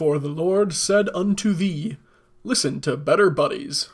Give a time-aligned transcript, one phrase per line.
[0.00, 1.98] For the Lord said unto thee,
[2.42, 3.90] Listen to Better Buddies.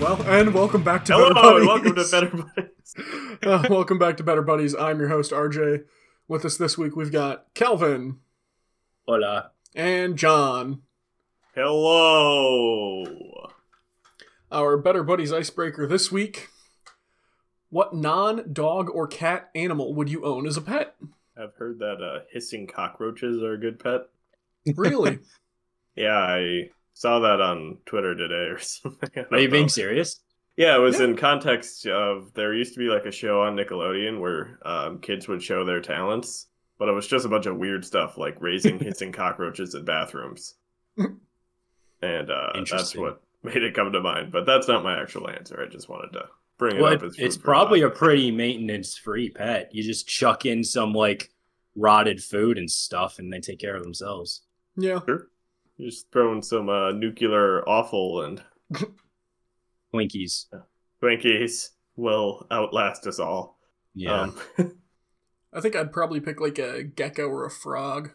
[0.00, 1.58] Well, and welcome back to Hello, Better Buddies.
[1.60, 2.94] and welcome to Better Buddies.
[3.42, 4.74] Uh, welcome back to Better Buddies.
[4.74, 5.84] I'm your host, RJ.
[6.26, 8.18] With us this week, we've got Calvin
[9.06, 9.50] Hola.
[9.74, 10.82] and John.
[11.54, 13.04] Hello.
[14.50, 16.48] Our Better Buddies icebreaker this week.
[17.68, 20.96] What non dog or cat animal would you own as a pet?
[21.36, 24.02] I've heard that uh, hissing cockroaches are a good pet.
[24.76, 25.18] Really?
[25.96, 29.08] Yeah, I saw that on Twitter today or something.
[29.16, 30.20] Are don't you being serious?
[30.58, 31.06] Yeah, it was Yeah.
[31.06, 35.26] in context of there used to be like a show on Nickelodeon where um, kids
[35.26, 38.78] would show their talents, but it was just a bunch of weird stuff like raising
[38.84, 40.56] hissing cockroaches in bathrooms.
[40.98, 44.30] and uh, that's what made it come to mind.
[44.32, 45.64] But that's not my actual answer.
[45.66, 46.26] I just wanted to
[46.58, 49.70] bring it Well, up as it's probably a pretty maintenance free pet.
[49.74, 51.30] You just chuck in some like
[51.74, 54.42] rotted food and stuff and they take care of themselves.
[54.76, 55.00] yeah.
[55.06, 55.28] Sure.
[55.80, 58.42] You're just throwing some uh, nuclear offal and
[59.94, 60.44] Twinkies.
[61.02, 63.58] Twinkies will outlast us all.
[63.94, 64.20] Yeah.
[64.20, 64.38] Um,
[65.54, 68.10] I think I'd probably pick like a gecko or a frog.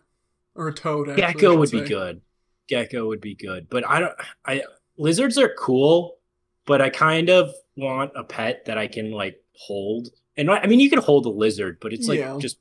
[0.54, 2.22] Or a toad, actually, Gecko should would be good.
[2.70, 3.68] Gecko would be good.
[3.68, 4.14] But I don't
[4.46, 4.64] I
[4.98, 6.18] lizards are cool,
[6.66, 10.10] but I kind of want a pet that I can like hold.
[10.38, 12.38] And I I mean you can hold a lizard, but it's like Yeah.
[12.40, 12.58] just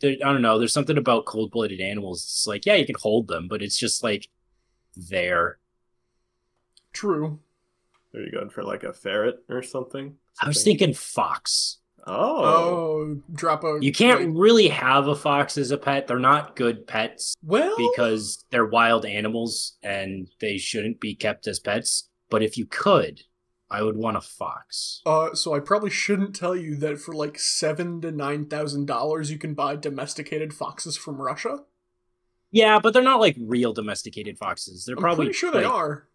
[0.00, 2.22] there, I don't know, there's something about cold-blooded animals.
[2.22, 4.28] It's like, yeah, you can hold them, but it's just like
[4.96, 5.58] there.
[6.92, 7.38] True.
[8.14, 10.16] are you going for like a ferret or something?
[10.40, 11.78] I was thinking fox.
[12.06, 13.78] Oh, Oh, drop a.
[13.80, 16.06] You can't like- really have a fox as a pet.
[16.06, 21.60] They're not good pets well, because they're wild animals and they shouldn't be kept as
[21.60, 22.08] pets.
[22.30, 23.20] But if you could,
[23.70, 25.00] I would want a fox.
[25.06, 29.30] Uh, so I probably shouldn't tell you that for like seven to nine thousand dollars,
[29.30, 31.60] you can buy domesticated foxes from Russia.
[32.50, 34.84] Yeah, but they're not like real domesticated foxes.
[34.84, 36.08] They're I'm probably pretty sure they are.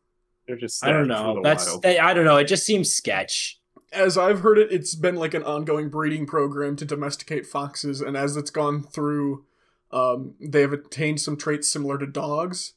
[0.48, 0.84] they're just.
[0.86, 1.40] I don't know.
[1.42, 2.38] That's they, I don't know.
[2.38, 3.62] It just seems sketch.
[3.94, 8.18] As I've heard it, it's been like an ongoing breeding program to domesticate foxes, and
[8.18, 9.46] as it's gone through,
[9.92, 12.74] um, they have attained some traits similar to dogs,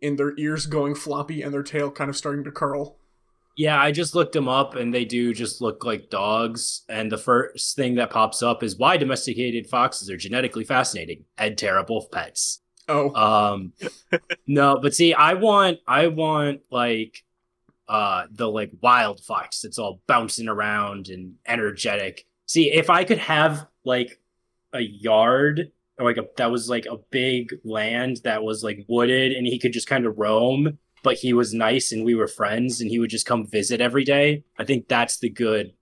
[0.00, 2.96] in their ears going floppy and their tail kind of starting to curl.
[3.54, 6.82] Yeah, I just looked them up and they do just look like dogs.
[6.88, 11.56] And the first thing that pops up is why domesticated foxes are genetically fascinating and
[11.56, 12.62] terrible pets.
[12.88, 13.72] Oh, Um
[14.46, 17.22] no, but see, I want I want like
[17.88, 22.26] uh the like wild fox that's all bouncing around and energetic.
[22.46, 24.20] See, if I could have like
[24.72, 29.32] a yard or like a that was like a big land that was like wooded
[29.32, 32.80] and he could just kind of roam, but he was nice and we were friends
[32.80, 34.44] and he would just come visit every day.
[34.58, 35.74] I think that's the good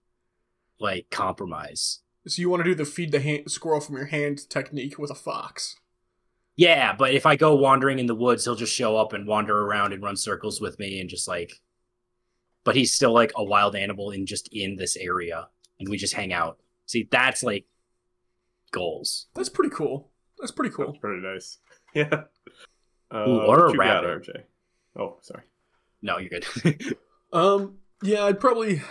[0.79, 1.99] like compromise.
[2.27, 5.11] so you want to do the feed the hand, squirrel from your hand technique with
[5.11, 5.75] a fox?
[6.55, 9.57] Yeah, but if I go wandering in the woods, he'll just show up and wander
[9.57, 11.61] around and run circles with me and just like
[12.63, 15.47] but he's still like a wild animal in just in this area
[15.79, 16.59] and we just hang out.
[16.85, 17.65] See, that's like
[18.71, 19.27] goals.
[19.33, 20.11] That's pretty cool.
[20.39, 20.87] That's pretty cool.
[20.87, 21.57] That's pretty nice.
[21.93, 22.23] Yeah.
[23.13, 24.47] Uh, Ooh, or a what you got, rabbit.
[24.95, 25.01] RJ?
[25.01, 25.43] Oh, sorry.
[26.01, 26.97] No, you're good.
[27.33, 28.81] Um, yeah, I'd probably,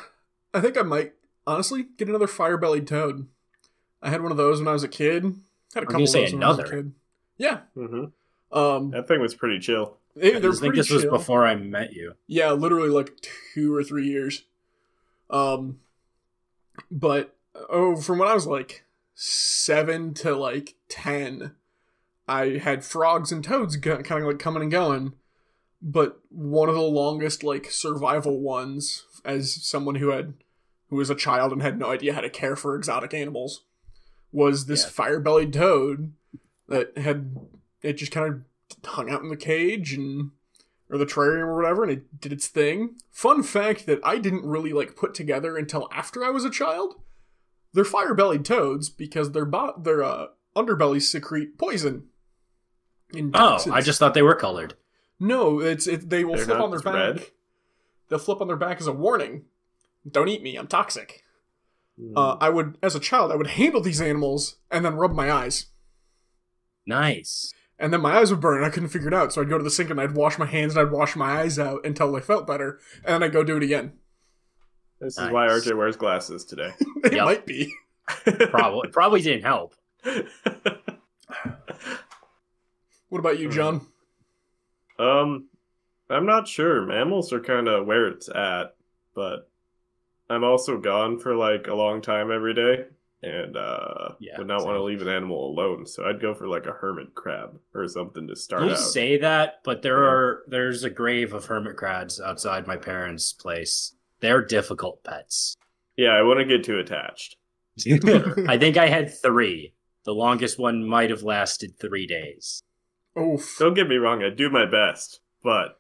[0.55, 1.12] I think I might
[1.47, 3.28] honestly get another fire-bellied toad.
[4.00, 5.25] I had one of those when I was a kid.
[5.75, 6.77] Had a I was couple of say those when I was a another.
[6.77, 6.93] kid.
[7.37, 7.59] Yeah.
[7.75, 8.05] hmm
[8.50, 9.99] Um, That thing was pretty chill.
[10.16, 12.15] they, I just think pretty this was before I met you.
[12.28, 13.11] Yeah, literally like
[13.55, 14.44] two or three years.
[15.28, 15.81] Um,
[16.91, 17.37] but
[17.69, 18.84] oh, from when I was like
[19.15, 21.56] seven to like ten,
[22.27, 25.12] I had frogs and toads kind of like coming and going.
[25.83, 30.35] But one of the longest like survival ones, as someone who had
[30.89, 33.65] who was a child and had no idea how to care for exotic animals,
[34.32, 34.91] was this Yeah.
[34.91, 36.12] fire-bellied toad
[36.69, 37.37] that had
[37.82, 38.43] it just kind of
[38.85, 40.32] hung out in the cage and
[40.91, 42.97] or the terrarium or whatever, and it did its thing.
[43.12, 46.97] Fun fact that I didn't really like put together until after I was a child.
[47.73, 50.26] They're fire-bellied toads because their bo- their uh,
[50.56, 52.09] underbellies secrete poison.
[53.35, 53.65] Oh.
[53.73, 54.75] I just thought they were colored.
[55.20, 56.11] No, it's it.
[56.11, 56.94] They will They're flip on their back.
[56.94, 57.26] red?
[58.08, 59.44] They'll flip on their back as a warning.
[60.11, 60.56] Don't eat me.
[60.56, 61.22] I'm toxic.
[62.00, 62.12] Mm.
[62.17, 65.31] Uh, I would, as a child, I would handle these animals and then rub my
[65.31, 65.67] eyes.
[66.87, 67.52] Nice.
[67.78, 69.32] And then my eyes would burn and I couldn't figure it out.
[69.32, 71.40] So I'd go to the sink and I'd wash my hands and I'd wash my
[71.40, 72.78] eyes out until they felt better.
[73.05, 73.93] And then I'd go do it again.
[75.00, 76.73] This is why RJ wears glasses today.
[77.05, 77.25] it Yep.
[77.25, 77.73] might be.
[78.50, 79.75] Probably probably didn't help.
[83.08, 83.87] What about you, John?
[85.00, 85.49] Um,
[86.08, 86.85] I'm not sure.
[86.87, 88.75] Mammals are kind of where it's at,
[89.14, 89.49] but
[90.29, 92.85] I'm also gone for like a long time every day,
[93.23, 95.87] and uh, Yeah, would not want to leave an animal alone.
[95.87, 98.79] So I'd go for like a hermit crab or something to start You out.
[98.79, 100.11] say that, but there Yeah.
[100.11, 103.94] are there's a grave of hermit crabs outside my parents' place.
[104.20, 105.56] They're difficult pets.
[105.97, 107.37] yeah, I wouldn't get too attached.
[108.49, 109.75] I think I had three.
[110.05, 112.62] The longest one might have lasted three days.
[113.20, 113.56] Oof.
[113.58, 115.78] Don't get me wrong, I do my best, but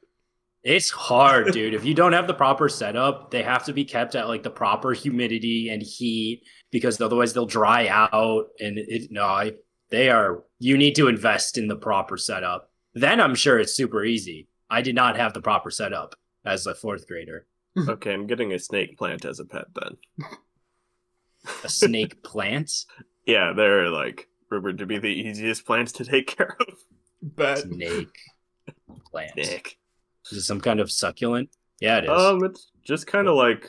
[0.62, 1.74] It's hard, dude.
[1.74, 4.50] if you don't have the proper setup, they have to be kept at like the
[4.50, 8.46] proper humidity and heat because otherwise they'll dry out.
[8.60, 9.52] And it no, I,
[9.90, 10.44] they are.
[10.58, 12.70] You need to invest in the proper setup.
[12.94, 14.48] Then I'm sure it's super easy.
[14.68, 16.14] I did not have the proper setup
[16.44, 17.46] as a fourth grader.
[17.88, 19.96] okay, I'm getting a snake plant as a pet then.
[21.64, 22.70] A snake plant,
[23.26, 26.74] Yeah, they're like rumored to be the easiest plants to take care of.
[27.22, 27.58] Bet.
[27.58, 28.16] snake
[29.10, 29.36] plant.
[29.36, 29.78] Nick.
[30.30, 31.50] Is it some kind of succulent?
[31.80, 32.10] Yeah, it is.
[32.10, 33.68] Um, it's just kind of like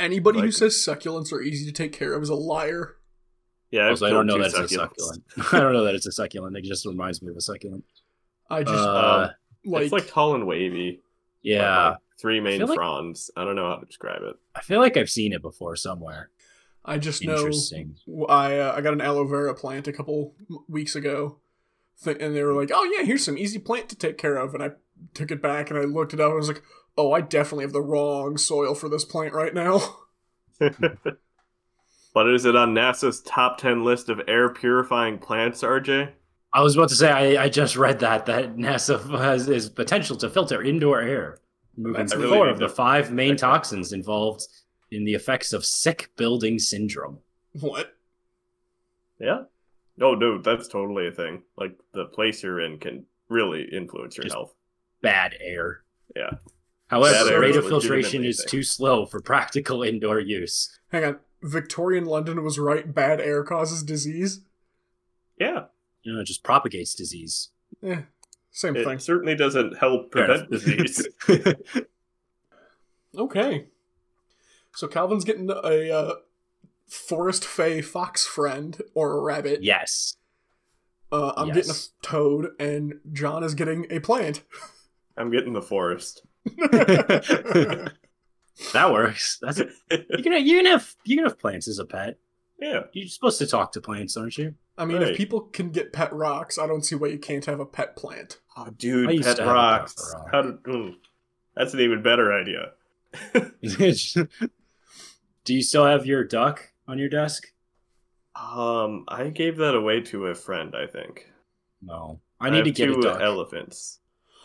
[0.00, 2.96] Anybody who says succulents are easy to take care of is a liar.
[3.70, 3.84] yeah.
[3.84, 5.22] I've also, I don't know two that it's a succulent.
[5.52, 6.56] I don't know that it's a succulent.
[6.56, 7.84] It just reminds me of a succulent.
[8.48, 9.30] I just Uh,
[9.64, 11.02] like, it's like tall and wavy.
[11.42, 13.30] yeah, like, three main feel like- fronds.
[13.36, 14.36] I don't know how to describe it.
[14.54, 16.30] I feel like I've seen it before somewhere.
[16.84, 17.50] I just know
[18.28, 20.34] I uh, I got an aloe vera plant a couple
[20.68, 21.38] weeks ago,
[22.02, 24.54] Th- and they were like, "Oh yeah, here's some easy plant to take care of,"
[24.54, 24.72] and I
[25.14, 26.26] took it back and I looked it up.
[26.26, 26.62] and I was like,
[26.96, 29.80] "Oh, I definitely have the wrong soil for this plant right now."
[30.58, 36.12] but is it on NASA's top ten list of air purifying plants, RJ?
[36.52, 40.16] I was about to say I, I just read that that NASA has is potential
[40.16, 41.38] to filter indoor air,
[41.76, 44.46] moving I to really four of the five main toxins involved
[44.90, 47.18] in the effects of sick building syndrome.
[47.60, 47.94] what?
[49.18, 49.42] Yeah.
[49.98, 51.42] No, dude, that's totally a thing.
[51.56, 54.54] Like the place you're in can really influence your Just- health.
[55.02, 55.82] Bad air.
[56.14, 56.30] Yeah.
[56.88, 58.48] However, Bad air rate of filtration is thing.
[58.48, 60.78] too slow for practical indoor use.
[60.90, 62.92] Hang on, Victorian London was right.
[62.94, 64.40] Bad air causes disease.
[65.38, 65.64] Yeah.
[66.02, 67.50] You know, it just propagates disease.
[67.82, 68.02] Yeah.
[68.52, 68.98] same It thing.
[69.00, 71.06] certainly doesn't help prevent disease.
[73.16, 73.66] Okay.
[74.74, 76.14] So Calvin's getting a uh,
[76.88, 79.62] forest fey fox friend or a rabbit.
[79.62, 80.16] yes.
[81.12, 84.42] Uh, I'm getting a toad, and John is getting a plant.
[85.16, 86.22] I'm getting the forest.
[86.46, 87.92] that
[88.92, 89.38] works.
[89.40, 92.18] That's you can you can have you can have plants as a pet.
[92.60, 92.84] Yeah.
[92.92, 94.54] You're supposed to talk to plants, aren't you?
[94.78, 95.10] I mean, Right.
[95.12, 97.96] if people can get pet rocks, I don't see why you can't have a pet
[97.96, 98.40] plant.
[98.56, 99.94] Oh, dude, used pet to have a rocks.
[99.94, 100.28] pet rock.
[100.32, 100.94] How did, mm,
[101.54, 102.72] that's an even better idea.
[105.44, 107.48] Do you still have your duck on your desk?
[108.34, 110.74] Um, I gave that away to a friend.
[110.76, 111.26] I think.
[111.82, 112.20] No.
[112.40, 113.20] I need to have get a two duck.
[113.20, 114.00] elephants.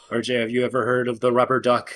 [0.10, 1.94] RJ, have you ever heard of the rubber duck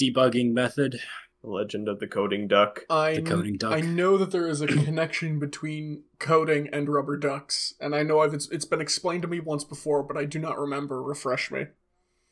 [0.00, 1.00] debugging method?
[1.42, 2.84] The Legend of the Coding Duck.
[2.88, 3.72] I The coding duck.
[3.72, 8.20] I know that there is a connection between coding and rubber ducks, and I know
[8.20, 11.02] I've, it's, it's been explained to me once before, but I do not remember.
[11.02, 11.66] Refresh me.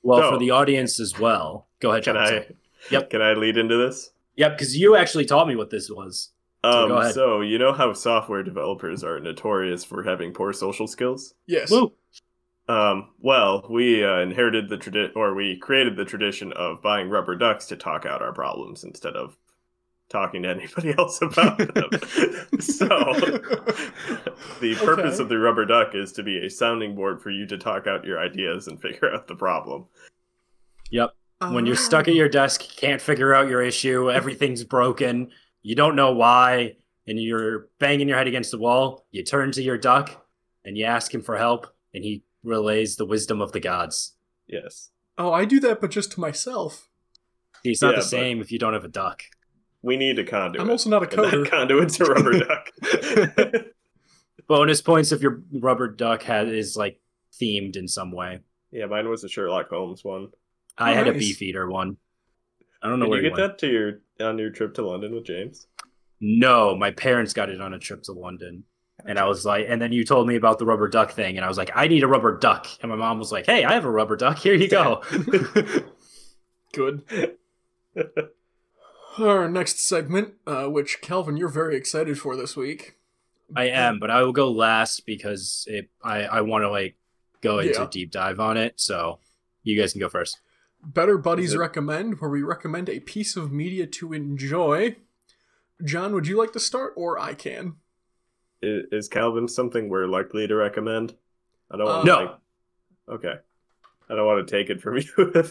[0.02, 1.66] Well, So- for the audience as well.
[1.80, 2.24] Go ahead, Can John.
[2.24, 2.46] I?
[2.92, 3.10] Yep.
[3.10, 4.10] Can I lead into this?
[4.36, 6.30] Yep, because you actually taught me what this was.
[6.64, 7.14] So Um, go ahead.
[7.14, 11.34] so you know how software developers are notorious for having poor social skills.
[11.46, 11.70] Yes.
[11.70, 11.92] Woo!
[12.68, 17.34] Um, well, we uh, inherited the tradition, or we created the tradition of buying rubber
[17.34, 19.36] ducks to talk out our problems instead of
[20.08, 21.88] talking to anybody else about them.
[22.60, 22.86] so,
[24.60, 25.22] the purpose Okay.
[25.22, 28.04] of the rubber duck is to be a sounding board for you to talk out
[28.04, 29.86] your ideas and figure out the problem.
[30.90, 31.14] Yep.
[31.50, 32.10] When you're stuck Ah.
[32.10, 35.30] at your desk, can't figure out your issue, everything's broken,
[35.62, 36.76] you don't know why,
[37.06, 40.26] and you're banging your head against the wall, you turn to your duck
[40.64, 44.14] and you ask him for help, and he relays the wisdom of the gods.
[44.46, 46.88] Yes, Oh, I do that, but just to myself.
[47.62, 49.22] See, It's not Yeah, the same if you don't have a duck.
[49.82, 50.62] we need a conduit.
[50.62, 51.50] I'm also not a and that coder.
[51.50, 53.64] conduit's a rubber duck.
[54.46, 57.00] Bonus points if your rubber duck has is like
[57.40, 58.40] themed in some way.
[58.72, 60.28] yeah, mine was a Sherlock Holmes one.
[60.76, 61.20] I Oh, had a nice.
[61.20, 61.96] beef eater one.
[62.82, 63.52] I don't know Did where you get went.
[63.52, 65.66] that to your on your trip to London with James?
[66.20, 68.64] No, my parents got it on a trip to London.
[69.06, 71.44] And I was like, and then you told me about the rubber duck thing, and
[71.44, 72.66] I was like, I need a rubber duck.
[72.82, 74.36] And my mom was like, Hey, I have a rubber duck.
[74.38, 75.02] Here you go.
[76.74, 77.02] Good.
[79.18, 82.96] Our next segment, uh, which Calvin, you're very excited for this week.
[83.56, 86.94] I am, but I will go last because it, I I want to like
[87.40, 87.88] go into Yeah.
[87.90, 88.74] deep dive on it.
[88.76, 89.18] So
[89.64, 90.38] you guys can go first.
[90.82, 94.96] Better Buddies Recommend, where we recommend a piece of media to enjoy.
[95.84, 97.76] John, would you like to start, or I can?
[98.62, 101.14] Is, is Calvin something we're likely to recommend?
[101.70, 102.24] I don't want Uh, to.
[102.24, 103.14] No.
[103.14, 103.34] okay.
[104.08, 105.44] I don't want to take it from you.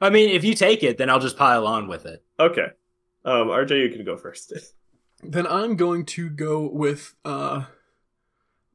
[0.00, 2.24] I mean, if you take it, then I'll just pile on with it.
[2.38, 2.68] okay.
[3.24, 4.52] Um, RJ, you can go first.
[5.20, 7.64] Then I'm going to go with uh,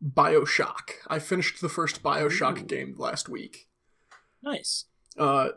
[0.05, 0.91] Bioshock.
[1.07, 2.65] I finished the first Bioshock Ooh.
[2.65, 3.67] game last week.
[4.41, 4.85] Nice.
[5.17, 5.49] Uh,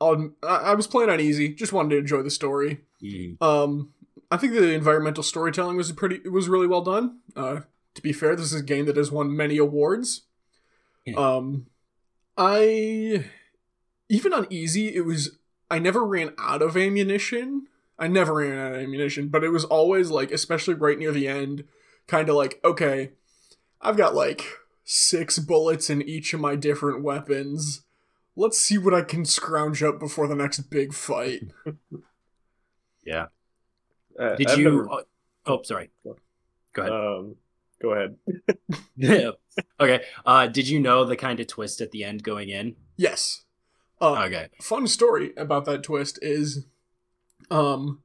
[0.00, 2.80] on I I was playing on easy, just wanted to enjoy the story.
[3.02, 3.40] Mm.
[3.42, 3.92] Um,
[4.30, 6.16] I think the environmental storytelling was pretty.
[6.24, 7.20] It was really well done.
[7.34, 7.60] Uh,
[7.94, 10.22] to be fair, this is a game that has won many awards.
[11.04, 11.14] Yeah.
[11.16, 11.66] Um,
[12.36, 13.24] I
[14.08, 15.38] even on easy, it was.
[15.70, 17.66] I never ran out of ammunition.
[17.98, 21.26] I never ran out of ammunition, but it was always like, especially right near the
[21.26, 21.64] end,
[22.06, 23.12] kind of like, okay,
[23.80, 24.44] I've got like
[24.84, 27.82] six bullets in each of my different weapons.
[28.36, 31.42] Let's see what I can scrounge up before the next big fight.
[33.04, 33.26] Yeah.
[34.18, 34.64] Uh, Did I've you?
[34.64, 35.02] never- oh,
[35.46, 35.90] oh, sorry.
[36.04, 36.16] Go
[36.82, 36.92] ahead.
[36.92, 37.36] um,
[37.80, 38.16] go ahead.
[39.80, 40.04] okay.
[40.24, 42.74] Uh, did you know the kind of twist at the end going in?
[42.96, 43.44] Yes.
[44.00, 44.48] Uh, Okay.
[44.60, 46.66] fun story about that twist is
[47.50, 48.02] um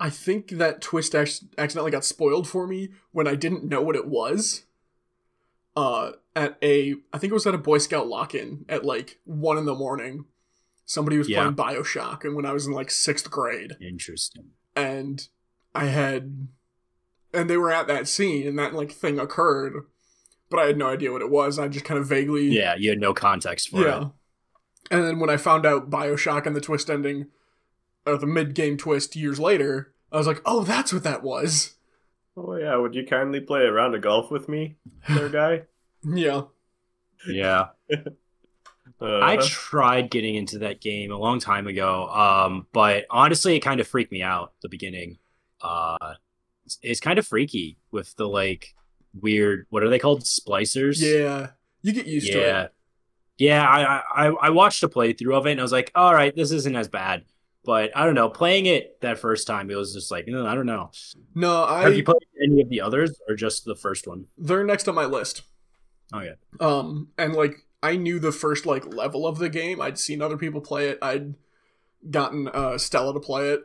[0.00, 3.94] i think that twist ac- accidentally got spoiled for me when i didn't know what
[3.94, 4.64] it was
[5.76, 9.56] uh at a i think it was at a boy scout lock-in at like one
[9.58, 10.24] in the morning
[10.84, 11.40] somebody was Yeah.
[11.42, 14.50] playing bioshock and when i was in like sixth grade Interesting.
[14.76, 15.26] and
[15.74, 16.48] i had
[17.32, 19.74] and they were at that scene and that like thing occurred
[20.50, 22.90] but i had no idea what it was i just kind of vaguely Yeah, you
[22.90, 24.02] had no context for yeah.
[24.02, 24.08] it.
[24.90, 27.26] And then when I found out Bioshock and the twist ending,
[28.04, 31.76] or the mid game twist years later, I was like, oh, that's what that was.
[32.36, 34.76] Oh yeah, would you kindly play a round of golf with me,
[35.08, 35.62] there, guy?
[36.04, 36.42] Yeah.
[37.26, 37.68] Yeah.
[39.00, 43.60] Uh, I tried getting into that game a long time ago, um, but honestly, it
[43.60, 45.18] kind of freaked me out at the beginning.
[45.60, 46.14] Uh,
[46.64, 48.74] it's, it's kind of freaky with the like
[49.20, 49.66] weird.
[49.70, 50.22] What are they called?
[50.22, 51.00] Splicers.
[51.00, 51.48] Yeah.
[51.82, 52.74] You get used to yeah, it.
[53.38, 53.66] yeah.
[53.66, 56.52] I, I I watched a playthrough of it and I was like, all right, this
[56.52, 57.24] isn't as bad.
[57.64, 58.28] But I don't know.
[58.28, 60.90] Playing it that first time, it was just like, "Mm, I don't know.
[61.34, 64.26] No, Have you I played any of the others or just the first one?
[64.36, 65.42] they're next on my list.
[66.12, 66.34] Oh yeah.
[66.60, 69.80] Um, and like I knew the first like level of the game.
[69.80, 70.98] I'd seen other people play it.
[71.00, 71.34] I'd
[72.10, 73.62] gotten uh Stella to play it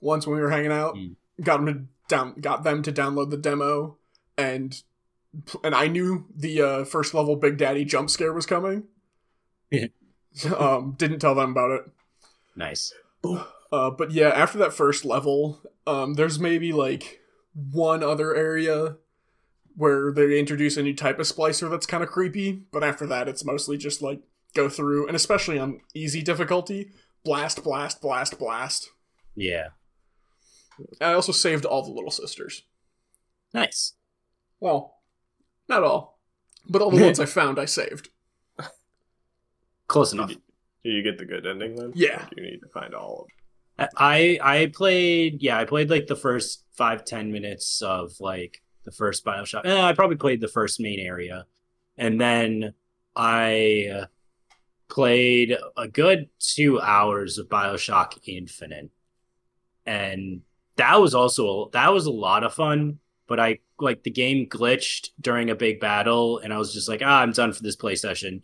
[0.00, 0.96] once when we were hanging out.
[0.96, 1.14] Mm.
[1.40, 3.96] Got them to down got them to download the demo
[4.36, 4.82] and
[5.62, 8.84] and I knew the uh, first level Big Daddy jump scare was coming.
[9.70, 9.86] Yeah.
[10.58, 11.82] um, didn't tell them about it.
[12.56, 12.92] Nice.
[13.72, 17.20] Uh, but yeah, after that first level, um, there's maybe like
[17.54, 18.96] one other area
[19.76, 22.64] where they introduce a new type of splicer that's kind of creepy.
[22.72, 24.22] But after that, it's mostly just like
[24.54, 26.90] go through, and especially on easy difficulty,
[27.24, 28.90] blast, blast, blast, blast.
[29.36, 29.68] Yeah.
[31.00, 32.64] I also saved all the little sisters.
[33.54, 33.94] Nice.
[34.58, 34.96] Well,
[35.68, 36.18] not all,
[36.68, 38.08] but all the ones I found, I saved.
[39.86, 40.32] Close enough.
[40.84, 41.92] Did you get the good ending then?
[41.94, 42.24] Yeah.
[42.24, 43.36] Or do you need to find all of them?
[43.96, 48.92] I I played yeah I played like the first five ten minutes of like the
[48.92, 49.62] first Bioshock.
[49.64, 51.46] Eh, I probably played the first main area,
[51.96, 52.74] and then
[53.16, 54.06] I uh,
[54.88, 58.90] played a good two hours of Bioshock Infinite,
[59.86, 60.42] and
[60.76, 62.98] that was also that was a lot of fun.
[63.26, 67.00] But I like the game glitched during a big battle, and I was just like,
[67.04, 68.42] ah, I'm done for this play session,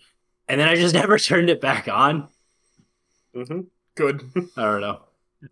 [0.49, 2.29] and then I just never turned it back on.
[3.35, 3.61] hmm
[3.95, 4.23] Good.
[4.57, 5.00] I don't know.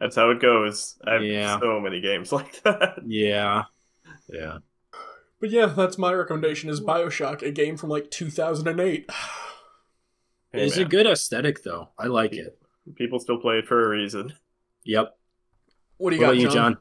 [0.00, 0.96] That's how it goes.
[1.06, 1.58] I have Yeah.
[1.60, 2.98] so many games like that.
[3.06, 3.64] Yeah,
[4.32, 4.58] yeah.
[5.40, 9.10] But yeah, that's my recommendation is Bioshock, a game from like 2008.
[10.52, 11.88] Hey, it's man, a good aesthetic, though.
[11.98, 12.56] I like it.
[12.94, 14.32] People still play it for a reason.
[14.84, 15.16] Yep.
[15.96, 16.72] What do What you about got, you, John?
[16.74, 16.78] John?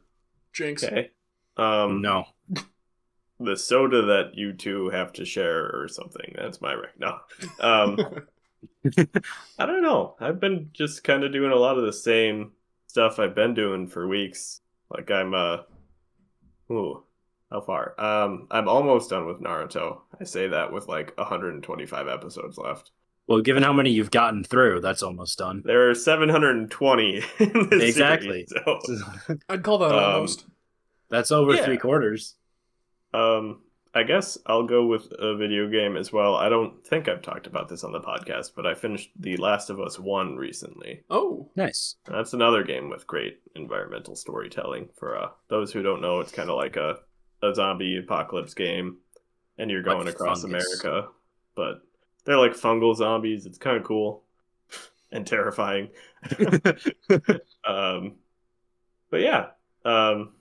[0.53, 0.83] Jinx.
[0.83, 1.09] Okay.
[1.57, 2.25] Um, No.
[3.43, 6.33] The soda that you two have to share or something.
[6.37, 6.97] That's my rec.
[6.99, 7.19] No.
[7.59, 7.97] Um,
[9.59, 10.15] I don't know.
[10.19, 12.51] I've been just kind of doing a lot of the same
[12.87, 14.61] stuff I've been doing for weeks.
[14.89, 15.57] Like I'm uh
[16.71, 17.03] ooh,
[17.51, 17.99] how far?
[17.99, 20.01] Um I'm almost done with Naruto.
[20.19, 22.91] I say that with like 125 episodes left.
[23.27, 25.63] Well, given how many you've gotten through, that's almost done.
[25.65, 28.45] There are 720 in this Exactly.
[28.47, 28.53] series,
[29.25, 30.45] so I'd call that Um, almost.
[31.09, 31.63] that's over Yeah.
[31.65, 32.35] three quarters.
[33.13, 33.61] Um,
[33.95, 36.35] I guess I'll go with a video game as well.
[36.35, 39.69] I don't think I've talked about this on the podcast, but I finished The Last
[39.69, 41.03] of Us 1 recently.
[41.11, 41.97] Oh, Nice.
[42.05, 44.89] That's another game with great environmental storytelling.
[44.97, 46.97] For uh, those who don't know, it's kind of like a,
[47.43, 48.97] a zombie apocalypse game,
[49.59, 50.81] and you're Like going across fungus.
[50.81, 51.09] America.
[51.55, 51.81] But
[52.25, 53.45] they're like fungal zombies.
[53.45, 54.23] It's kind of cool
[55.11, 55.89] and terrifying.
[57.63, 58.15] um,
[59.11, 59.47] but yeah,
[59.85, 60.31] um,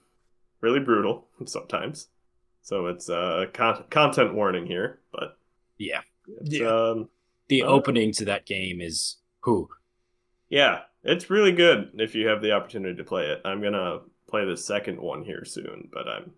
[0.61, 2.07] really brutal sometimes.
[2.63, 5.37] So it's uh con- content warning here, but
[5.77, 6.01] Yeah.
[6.41, 6.67] it's, Yeah.
[6.67, 7.09] um
[7.49, 9.69] The Uh, opening to that game is who?
[10.49, 13.41] yeah, it's really good if you have the opportunity to play it.
[13.45, 16.33] I'm gonna play the second one here soon, but I'm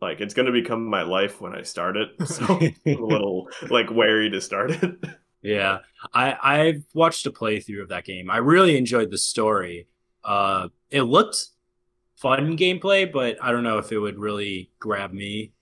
[0.00, 2.44] like it's gonna become my life when I start it, so
[2.86, 4.96] I'm a little like wary to start it.
[5.42, 5.80] Yeah,
[6.12, 8.30] I I've watched a playthrough of that game.
[8.30, 9.88] I really enjoyed the story.
[10.24, 11.46] Uh, it looked
[12.22, 15.52] fun gameplay, but I don't know if it would really grab me.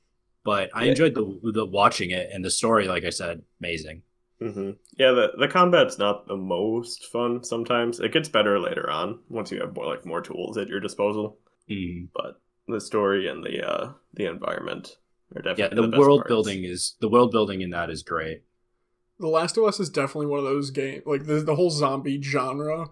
[0.44, 0.90] But I Yeah.
[0.90, 2.88] enjoyed the the watching it and the story.
[2.88, 4.02] Like I said, amazing.
[4.40, 8.00] hmm Yeah, the the combat's not the most fun sometimes.
[8.00, 11.38] It gets better later on once you have more like more tools at your disposal.
[11.68, 12.08] Mm.
[12.14, 14.96] But the story and the uh the environment
[15.36, 16.28] are definitely Yeah, the, best world parts.
[16.28, 18.42] building is the world building in that is great.
[19.20, 22.20] The Last of Us is definitely one of those games, like the, the whole zombie
[22.20, 22.90] genre.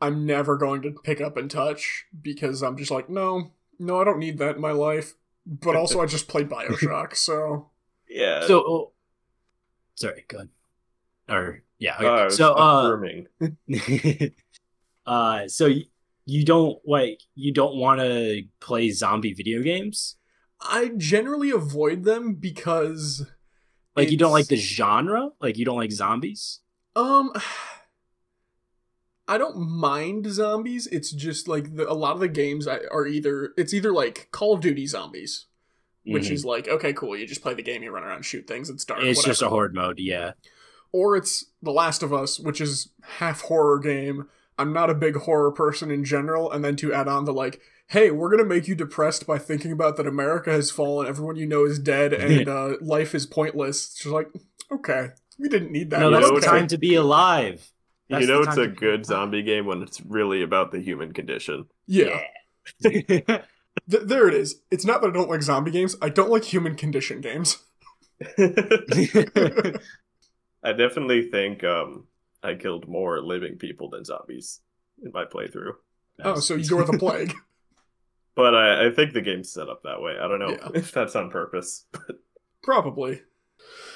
[0.00, 4.04] I'm never going to pick up and touch because I'm just like, no, no, I
[4.04, 5.14] don't need that in my life.
[5.46, 7.70] But also, I just played Bioshock, so
[8.08, 8.46] Yeah.
[8.46, 8.92] So, oh,
[9.94, 10.48] sorry, go ahead.
[11.28, 12.06] Or yeah, okay.
[12.26, 12.96] uh, so uh,
[15.06, 15.84] uh, so y-
[16.26, 20.16] you don't like you don't want to play zombie video games?
[20.60, 23.26] I generally avoid them because
[23.96, 25.30] Like you don't like the genre?
[25.40, 26.60] Like you don't like zombies?
[26.96, 27.32] Um,
[29.26, 30.86] I don't mind zombies.
[30.88, 34.54] It's just like the, a lot of the games are either it's either like Call
[34.54, 35.46] of Duty zombies,
[36.04, 36.32] which Mhm.
[36.32, 38.84] is like okay, cool, you just play the game, you run around, shoot things, it's
[38.84, 39.02] dark.
[39.02, 40.32] it's just a horde mode, yeah.
[40.92, 44.28] Or it's The Last of Us, which is half horror game.
[44.58, 47.60] I'm not a big horror person in general, and then to add on the like,
[47.88, 51.46] hey, we're gonna make you depressed by thinking about that America has fallen, everyone you
[51.46, 53.86] know is dead, and uh, life is pointless.
[53.86, 54.28] It's just like,
[54.70, 56.00] okay, we didn't need that.
[56.00, 56.46] no, that's the okay.
[56.46, 57.72] time to be alive.
[58.08, 61.66] You know it's a good zombie game when it's really about the human condition.
[61.86, 62.20] Yeah.
[62.80, 63.02] Yeah.
[63.90, 64.60] Th- there it is.
[64.70, 65.96] It's not that I don't like zombie games.
[66.00, 67.58] I don't like human condition games.
[68.38, 69.80] I
[70.72, 72.06] definitely think um
[72.42, 74.60] I killed more living people than zombies
[75.02, 75.72] in my playthrough.
[76.22, 77.34] Oh, so you're the plague.
[78.36, 80.16] But I, I think the game's set up that way.
[80.20, 80.68] I don't know Yeah.
[80.74, 81.86] if that's on purpose.
[82.62, 83.22] Probably.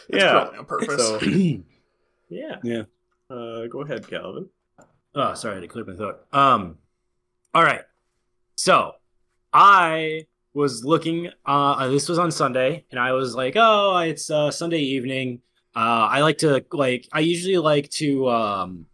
[0.09, 0.31] It's yeah.
[0.33, 1.07] probably on purpose.
[1.07, 1.21] So
[2.29, 2.57] yeah.
[2.63, 2.83] Yeah.
[3.31, 4.49] Uh, go ahead, Calvin.
[5.15, 6.25] Oh, sorry, I had to clear my throat.
[6.33, 6.79] Um,
[7.55, 7.83] all right.
[8.55, 8.93] So
[9.53, 11.31] I was looking.
[11.45, 15.41] Uh, this was on Sunday, and I was like, "Oh, it's uh, Sunday evening.
[15.77, 17.07] Uh, I like to like.
[17.13, 18.87] I usually like to um,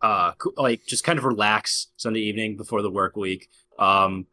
[0.00, 3.48] uh, like just kind of relax Sunday evening before the work week.
[3.78, 4.26] Um,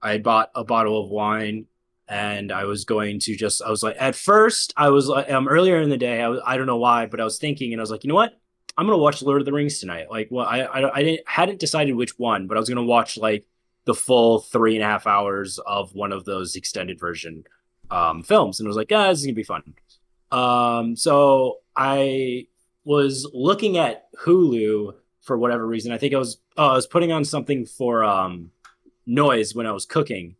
[0.00, 1.66] I bought a bottle of wine."
[2.08, 5.46] And I was going to just, I was like, at first, I was like, um,
[5.46, 7.80] earlier in the day, I, was, I don't know why, but I was thinking, and
[7.80, 8.38] I was like, you know what?
[8.78, 10.08] I'm gonna watch Lord of the Rings tonight.
[10.08, 13.18] Like, well, I I, I didn't hadn't decided which one, but I was gonna watch
[13.18, 13.44] like
[13.86, 17.42] the full three and a half hours of one of those extended version
[17.90, 19.74] um, films, and I was like, ah, this is gonna be fun.
[20.30, 22.46] Um, so I
[22.84, 25.90] was looking at Hulu for whatever reason.
[25.90, 28.52] I think I was oh, I was putting on something for um,
[29.06, 30.36] noise when I was cooking,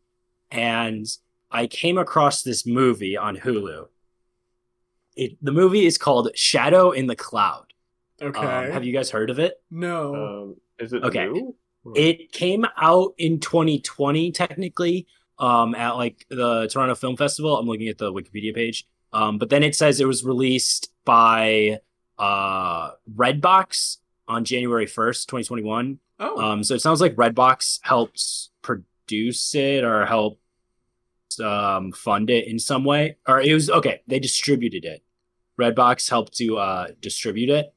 [0.53, 1.05] and
[1.51, 3.87] I came across this movie on Hulu.
[5.17, 7.73] It the movie is called Shadow in the Cloud.
[8.23, 8.41] okay.
[8.41, 9.61] Um, have you guys heard of it?
[9.71, 10.15] no.
[10.15, 11.27] Um, is it Okay.
[11.27, 11.55] new?
[11.95, 15.07] It came out in 2020, technically,
[15.39, 17.57] um, at like the Toronto Film Festival.
[17.57, 18.87] I'm looking at the Wikipedia page.
[19.13, 21.79] Um, but then it says it was released by
[22.19, 23.97] uh, Redbox
[24.29, 25.99] on January 1st, 2021.
[26.21, 26.41] oh.
[26.41, 30.39] Um, so it sounds like Redbox helps produce it or help
[31.41, 33.17] um, fund it in some way.
[33.27, 34.01] Or it was okay.
[34.07, 35.03] They distributed it.
[35.61, 37.75] Redbox helped to uh, distribute it.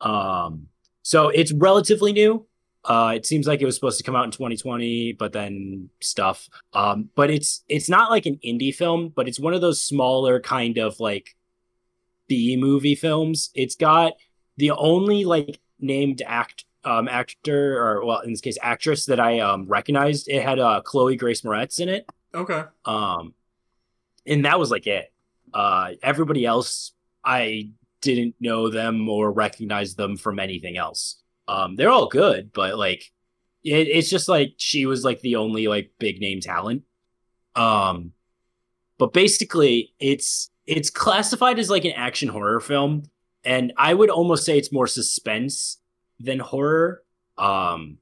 [0.00, 0.68] Um,
[1.02, 2.46] so it's relatively new.
[2.84, 6.48] Uh, it seems like it was supposed to come out in 2020, but then stuff.
[6.74, 10.38] Um, but it's it's not like an indie film, but it's one of those smaller
[10.38, 11.34] kind of like
[12.28, 13.50] B movie films.
[13.54, 14.14] It's got
[14.58, 19.40] the only like named act um actor or well in this case actress that I
[19.40, 20.28] um recognized.
[20.28, 22.06] It had uh Chloe Grace Moretz in it.
[22.34, 22.64] Okay.
[22.84, 23.34] Um
[24.26, 25.12] and that was like it.
[25.52, 26.92] Uh everybody else
[27.24, 27.70] I
[28.00, 31.22] didn't know them or recognize them from anything else.
[31.48, 33.10] Um they're all good, but like
[33.62, 36.82] it, it's just like she was like the only like big name talent.
[37.54, 38.12] Um
[38.98, 43.04] but basically it's it's classified as like an action horror film
[43.44, 45.78] and I would almost say it's more suspense
[46.18, 47.02] than horror.
[47.38, 47.98] Um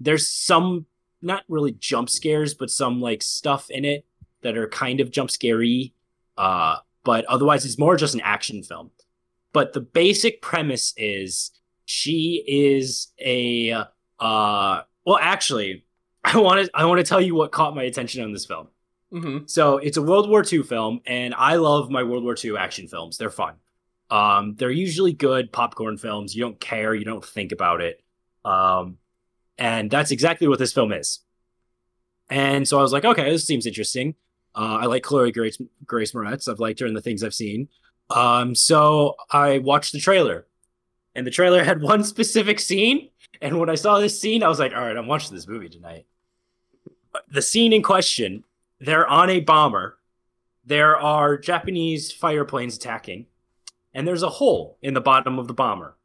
[0.00, 0.86] there's some
[1.22, 4.04] not really jump scares, but some like stuff in it
[4.42, 5.92] that are kind of jump scary.
[6.36, 8.90] Uh, but otherwise, it's more just an action film.
[9.52, 11.50] But the basic premise is
[11.84, 13.84] she is a
[14.18, 15.84] uh, well, actually,
[16.24, 18.68] I want to I want to tell you what caught my attention on this film.
[19.12, 19.46] Mm-hmm.
[19.46, 22.86] So it's a World War II film, and I love my World War II action
[22.86, 23.18] films.
[23.18, 23.54] They're fun.
[24.08, 26.34] Um, they're usually good popcorn films.
[26.34, 28.02] You don't care, you don't think about it.
[28.44, 28.98] Um,
[29.60, 31.20] and that's exactly what this film is.
[32.30, 34.14] And so I was like, okay, this seems interesting.
[34.54, 36.50] Uh, I like Chloe Grace, Grace Moretz.
[36.50, 37.68] I've liked her in the things I've seen.
[38.08, 40.46] Um, so I watched the trailer,
[41.14, 43.10] and the trailer had one specific scene.
[43.42, 45.68] And when I saw this scene, I was like, all right, I'm watching this movie
[45.68, 46.06] tonight.
[47.30, 48.44] The scene in question
[48.80, 49.98] they're on a bomber.
[50.64, 53.26] There are Japanese fire planes attacking,
[53.92, 55.96] and there's a hole in the bottom of the bomber.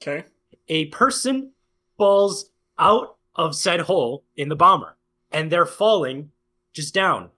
[0.00, 0.24] Okay.
[0.68, 1.52] A person
[1.98, 2.51] falls
[2.82, 4.96] out of said hole in the bomber,
[5.30, 6.30] and they're falling
[6.74, 7.30] just down.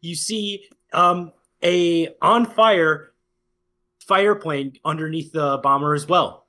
[0.00, 1.32] You see um,
[1.62, 3.12] a on fire
[4.06, 6.46] fire plane underneath the bomber as well.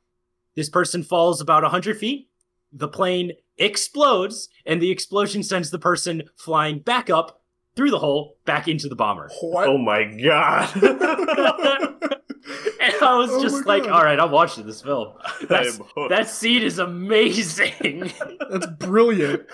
[0.56, 2.30] This person falls about 100 feet.
[2.74, 7.42] The plane explodes, and the explosion sends the person flying back up
[7.76, 9.30] through the hole back into the bomber.
[9.42, 9.68] What?
[9.68, 10.70] Oh my god.
[12.82, 13.92] And I was Oh just like, God.
[13.92, 15.14] all right, I'm watching this film.
[15.48, 18.12] That's, that scene is amazing.
[18.50, 19.46] That's brilliant.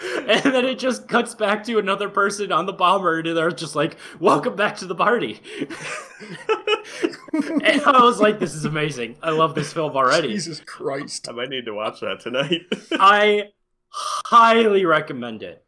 [0.00, 3.74] and then it just cuts back to another person on the bomber, and they're just
[3.74, 5.40] like, welcome back to the party.
[7.32, 9.16] and I was like, this is amazing.
[9.22, 10.28] I love this film already.
[10.28, 11.28] Jesus Christ.
[11.28, 12.62] I might need to watch that tonight.
[12.92, 13.44] I
[13.88, 15.64] highly recommend it.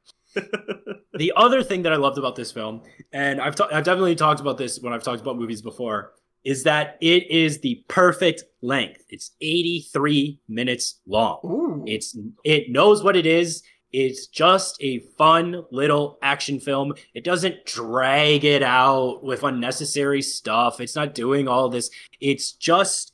[1.14, 4.40] the other thing that I loved about this film, and I've, ta- I've definitely talked
[4.40, 6.12] about this when I've talked about movies before,
[6.46, 9.02] is that it is the perfect length.
[9.08, 11.40] It's 83 minutes long.
[11.44, 11.84] Ooh.
[11.88, 13.64] It's it knows what it is.
[13.92, 16.94] It's just a fun little action film.
[17.14, 20.80] It doesn't drag it out with unnecessary stuff.
[20.80, 21.90] It's not doing all this.
[22.20, 23.12] It's just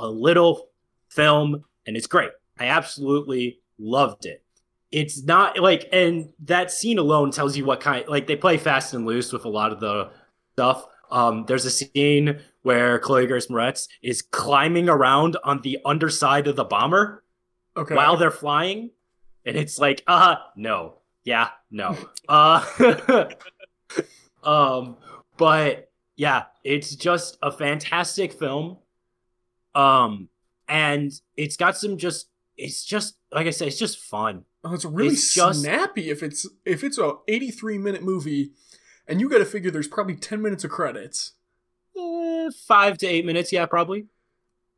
[0.00, 0.68] a little
[1.08, 2.30] film and it's great.
[2.58, 4.42] I absolutely loved it.
[4.90, 8.92] It's not like and that scene alone tells you what kind like they play fast
[8.92, 10.10] and loose with a lot of the
[10.54, 10.84] stuff.
[11.12, 16.56] Um, there's a scene where Chloe Grace Moretz is climbing around on the underside of
[16.56, 17.24] the bomber
[17.76, 17.94] okay.
[17.94, 18.90] while they're flying.
[19.44, 20.98] And it's like uh no.
[21.24, 21.96] Yeah no.
[22.28, 22.64] Uh
[24.44, 24.96] um
[25.36, 28.78] but yeah it's just a fantastic film.
[29.74, 30.28] Um
[30.68, 34.44] and it's got some just it's just like i said it's just fun.
[34.64, 38.52] Oh, it's really It's just- snappy if it's if it's a 83 minute movie
[39.08, 41.32] and you got to figure there's probably 10 minutes of credits.
[42.46, 44.06] Eh, five to eight minutes yeah probably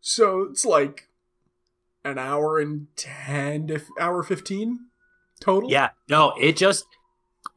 [0.00, 1.08] So it's like
[2.04, 4.78] an hour and 10 to f- hour 15
[5.40, 5.70] total.
[5.70, 6.84] yeah no it just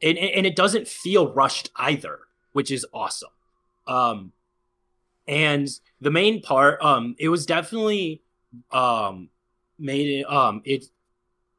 [0.02, 2.20] and, and it doesn't feel rushed either
[2.52, 3.28] which is awesome
[3.86, 4.32] um
[5.26, 5.68] and
[6.00, 8.22] the main part um it was definitely
[8.72, 9.28] um
[9.78, 10.86] made it um it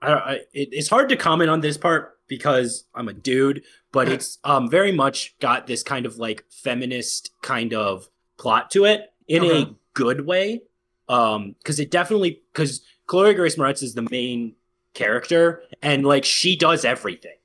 [0.02, 4.10] I, I it, it's hard to comment on this part because i'm a dude but
[4.16, 9.14] it's um very much got this kind of like feminist kind of plot to it
[9.28, 10.62] in a good way.
[11.08, 14.56] Um because it definitely because chloe grace moretz is the main
[14.94, 17.36] character and like she does everything.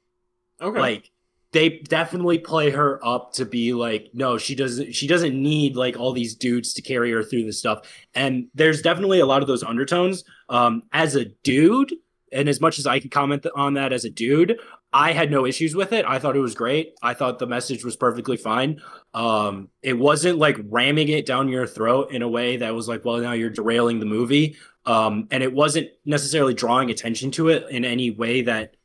[0.60, 0.80] Okay.
[0.80, 1.10] like
[1.52, 5.98] they definitely play her up to be like no she doesn't she doesn't need like
[5.98, 7.80] all these dudes to carry her through this stuff.
[8.14, 10.24] And there's definitely a lot of those undertones.
[10.48, 11.92] Um as a dude
[12.32, 14.58] and as much as i can comment on that as a dude
[14.94, 16.04] i had no issues with it.
[16.06, 16.94] I thought it was great.
[17.02, 18.80] I thought the message was perfectly fine.
[19.12, 23.04] Um it wasn't like ramming it down your throat in a way that was like
[23.04, 24.56] well now you're derailing the movie.
[24.86, 28.76] Um and it wasn't necessarily drawing attention to it in any way that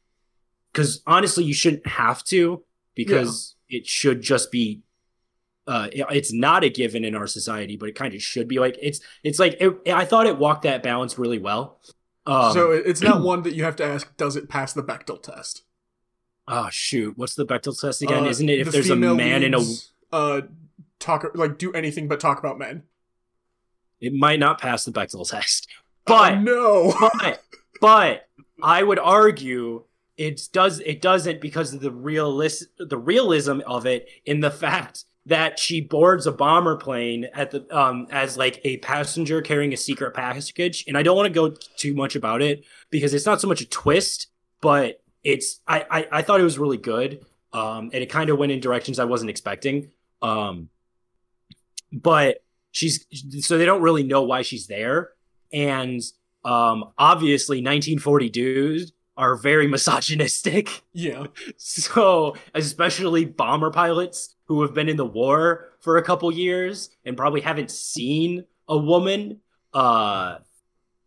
[0.74, 2.64] because honestly you shouldn't have to
[2.96, 4.82] because it should just be
[5.68, 8.58] uh it- it's not a given in our society but it kind of should be.
[8.60, 11.80] Like it's it's like it, i thought it walked that balance really well.
[12.26, 15.22] Um so it's not one that you have to ask does it pass the Bechdel
[15.22, 15.64] test?
[16.52, 19.44] Oh shoot what's the Bechdel test again Uh, isn't it if the there's a man
[19.44, 19.62] in a
[20.12, 20.42] uh
[21.00, 22.84] talk like do anything but talk about men.
[24.02, 25.68] it might not pass the Bechdel test
[26.08, 26.94] Oh, but no.
[27.20, 27.44] but
[27.80, 28.28] but
[28.64, 29.84] I would argue
[30.18, 35.06] it does it doesn't because of the realis the realism of it in the fact
[35.28, 39.78] that she boards a bomber plane at the um as like a passenger carrying a
[39.78, 43.40] secret package and I don't want to go too much about it because it's not
[43.40, 44.28] so much a twist
[44.62, 48.38] but it's I I, I thought it was really good um and it kind of
[48.38, 50.70] went in directions I wasn't expecting um
[51.92, 53.06] but she's
[53.46, 55.12] so they don't really know why she's there
[55.52, 56.02] and
[56.46, 61.26] um obviously 1940 dudes are very misogynistic yeah.
[61.58, 67.18] so especially bomber pilots who have been in the war for a couple years and
[67.18, 69.40] probably haven't seen a woman
[69.74, 70.38] uh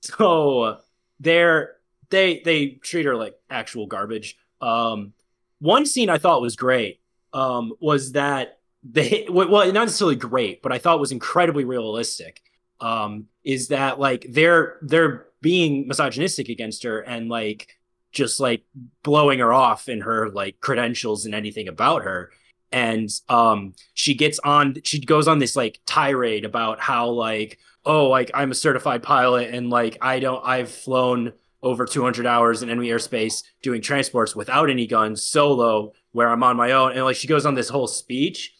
[0.01, 0.79] so
[1.20, 1.77] they're
[2.12, 5.14] they they treat her like actual garbage Um,
[5.59, 7.01] one scene I thought was great
[7.33, 12.42] um, was that they well not necessarily great, but I thought was incredibly realistic.
[12.81, 17.77] Um, is that like they're they're being misogynistic against her and like
[18.12, 18.62] just like
[19.03, 22.31] blowing her off in her like credentials and anything about her
[22.72, 28.09] and um she gets on she goes on this like tirade about how like oh
[28.09, 32.70] like i'm a certified pilot and like i don't i've flown over 200 hours in
[32.70, 36.92] enemy airspace doing transports without any guns solo where i'm on my own.
[36.92, 38.53] And like she goes on this whole speech.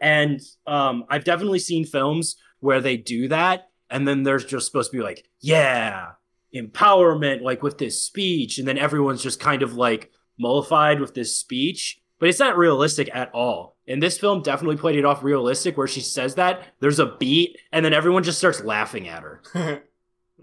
[0.00, 3.68] And um i've definitely seen films where they do that.
[3.90, 6.12] And then there's just supposed to be like yeah
[6.54, 8.58] empowerment like with this speech.
[8.58, 12.00] And then everyone's just kind of like mollified with this speech.
[12.18, 13.76] But it's not realistic at all.
[13.88, 17.58] And this film definitely played it off realistic where she says that there's a beat
[17.72, 19.42] and then everyone just starts laughing at her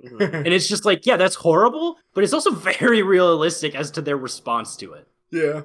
[0.04, 0.34] Mhm.
[0.34, 4.18] and it's just like yeah that's horrible but it's also very realistic as to their
[4.18, 5.62] response to it yeah.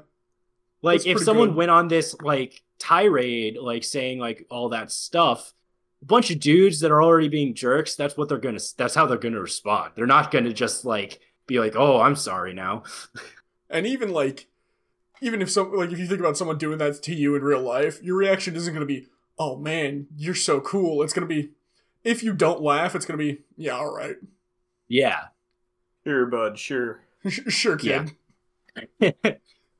[0.80, 1.56] like if someone good.
[1.56, 5.52] went on this like tirade like saying like all that stuff
[6.00, 9.06] a bunch of dudes that are already being jerks that's what they're gonna that's how
[9.06, 12.82] they're gonna respond they're not gonna just like be like oh i'm sorry now
[13.72, 14.48] And even like,
[15.22, 17.62] even if some like if you think about someone doing that to you in real
[17.62, 19.06] life, your reaction isn't going to be,
[19.38, 21.50] "Oh man, you're so cool." It's going to be,
[22.04, 24.16] if you don't laugh, it's going to be, "Yeah, all right,
[24.88, 25.26] yeah
[26.04, 26.58] Sure, bud.
[26.58, 27.00] Sure.
[27.28, 28.12] sure, kid."
[29.00, 29.10] Yeah.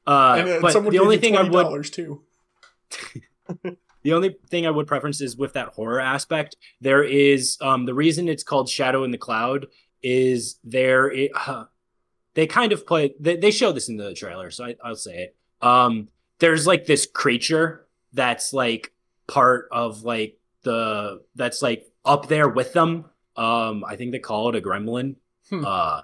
[0.07, 2.23] uh and uh, but the only thing i would dollars too.
[4.03, 7.95] the only thing i would preference is with that horror aspect there is um the
[7.95, 9.67] reason it's called shadow in the cloud
[10.03, 11.65] is there it, uh,
[12.35, 15.17] they kind of play they, they show this in the trailer so I, i'll say
[15.17, 16.09] it um
[16.39, 18.93] there's like this creature that's like
[19.27, 23.05] part of like the that's like up there with them
[23.37, 25.17] um i think they call it a gremlin
[25.51, 25.65] Hmm.
[25.67, 26.03] uh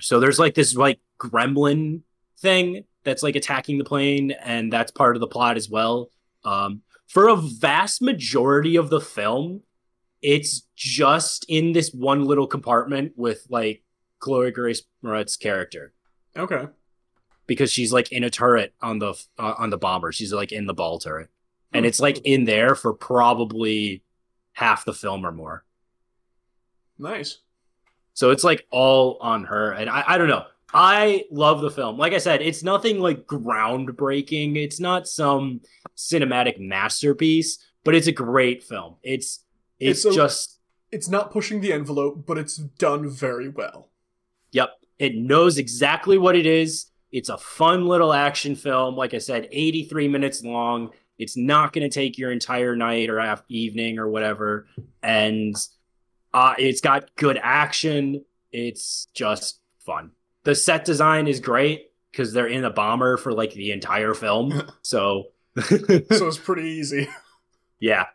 [0.00, 2.02] so there's like this like gremlin
[2.38, 6.10] thing that's like attacking the plane and that's part of the plot as well
[6.44, 9.62] um for a vast majority of the film
[10.22, 13.82] it's just in this one little compartment with like
[14.20, 15.92] chloe grace moretz's character
[16.36, 16.66] Okay.
[17.46, 20.66] because she's like in a turret on the uh, on the bomber she's like in
[20.66, 21.30] the ball turret
[21.72, 21.88] and Hmm.
[21.88, 24.02] it's like in there for probably
[24.54, 25.64] half the film or more
[26.98, 27.38] Nice.
[28.12, 29.72] So it's like all on her.
[29.72, 30.44] And I, I don't know.
[30.72, 31.98] I love the film.
[31.98, 34.56] Like I said, it's nothing like groundbreaking.
[34.56, 35.60] It's not some
[35.96, 38.96] cinematic masterpiece, but it's a great film.
[39.02, 39.40] It's
[39.80, 40.60] it's, It's a- just
[40.92, 43.88] It's not pushing the envelope, but it's done very well.
[44.52, 44.70] yep.
[45.00, 46.86] It knows exactly what it is.
[47.10, 48.94] It's a fun little action film.
[48.94, 50.90] Like I said, 83 minutes long.
[51.18, 54.66] It's not going to take your entire night or af- evening or whatever.
[55.02, 55.54] And
[56.32, 58.24] uh, it's got good action.
[58.52, 60.10] It's just fun.
[60.42, 64.62] The set design is great because they're in a bomber for like the entire film.
[64.82, 65.24] So,
[65.68, 67.08] so it's pretty easy.
[67.78, 68.06] yeah,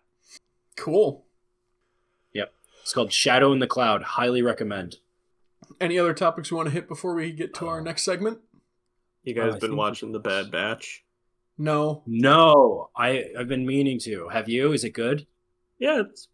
[0.76, 1.26] Cool.
[2.34, 2.54] Yep.
[2.82, 4.04] It's called Shadow in the Cloud.
[4.04, 4.98] Highly recommend.
[5.80, 8.40] Any other topics we want to hit before we get to our Uh, next segment?
[9.24, 11.04] You guys I been watching The Bad Batch?
[11.60, 12.02] No.
[12.08, 14.30] No, I I've been meaning to.
[14.30, 14.72] Have you?
[14.72, 15.28] Is it good?
[15.78, 16.28] Yeah, it's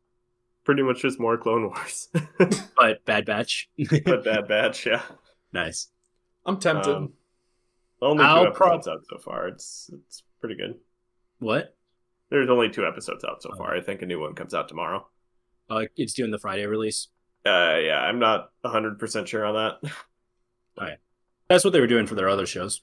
[0.63, 2.09] pretty much just more Clone Wars.
[2.77, 3.69] But Bad Batch.
[4.05, 5.01] but Bad Batch, yeah.
[5.51, 5.87] nice.
[6.45, 6.93] I'm tempted.
[6.95, 7.13] Um,
[8.01, 9.47] Only 2 I'll prob- episodes out so far.
[9.47, 10.75] It's it's pretty good.
[11.39, 11.75] What?
[12.29, 13.57] There's only two episodes out so Oh.
[13.57, 13.73] far.
[13.75, 15.07] I think a new one comes out tomorrow.
[15.69, 17.07] Uh, it's doing the Friday release.
[17.45, 19.91] Uh, yeah, I'm not 100% sure on that.
[20.77, 20.97] All right,
[21.47, 22.81] that's what they were doing for their other shows.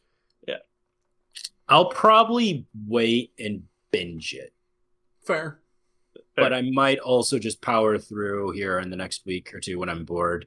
[1.69, 1.75] Yeah.
[1.77, 4.53] I'll probably wait and binge it,
[5.25, 5.61] Fair.
[6.37, 9.89] but I might also just power through here in the next week or two when
[9.89, 10.47] I'm bored.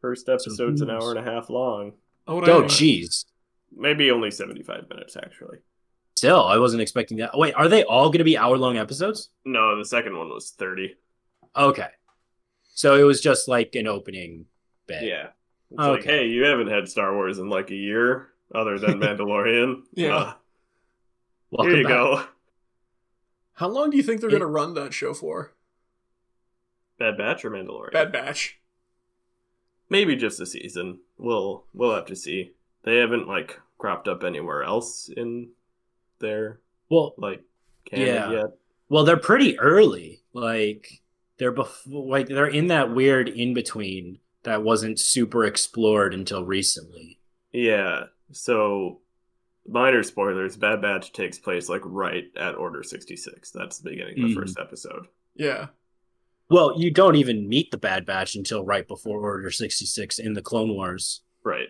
[0.00, 1.92] First episode's an hour and a half long.
[2.26, 3.26] Oh, what Oh, jeez.
[3.76, 5.58] Maybe only 75 minutes, actually.
[6.14, 7.36] Still, I wasn't expecting that.
[7.36, 9.28] Wait, are they all going to be hour long episodes?
[9.44, 10.94] No, the second one was 30.
[11.56, 11.88] Okay.
[12.74, 14.46] So it was just like an opening
[14.86, 15.02] bit.
[15.02, 15.28] Yeah.
[15.70, 16.10] It's like, Okay.
[16.10, 19.82] hey, you haven't had Star Wars in like a year other than Mandalorian.
[19.94, 20.16] Yeah.
[20.16, 20.32] Uh,
[21.50, 21.92] Welcome here you back.
[21.96, 22.24] go.
[23.54, 25.52] How long do you think they're It- going to run that show for?
[26.98, 27.92] Bad Batch or Mandalorian?
[27.92, 28.58] Bad Batch.
[29.88, 31.00] Maybe just a season.
[31.18, 32.52] We'll we'll have to see.
[32.84, 35.48] They haven't like cropped up anywhere else in
[36.20, 37.42] their Well, like
[37.86, 38.30] canon Yeah.
[38.30, 38.46] yet.
[38.88, 40.20] well, they're pretty early.
[40.32, 41.00] Like
[41.38, 47.18] they're before, like they're in that weird in between that wasn't super explored until recently.
[47.52, 48.04] Yeah.
[48.32, 49.00] So
[49.66, 53.50] minor spoilers, Bad Batch takes place like right at Order 66.
[53.50, 54.40] That's the beginning of the Mhm.
[54.40, 55.06] first episode.
[55.34, 55.68] Yeah.
[56.48, 60.42] Well, you don't even meet the Bad Batch until right before Order 66 in the
[60.42, 61.22] Clone Wars.
[61.44, 61.68] Right.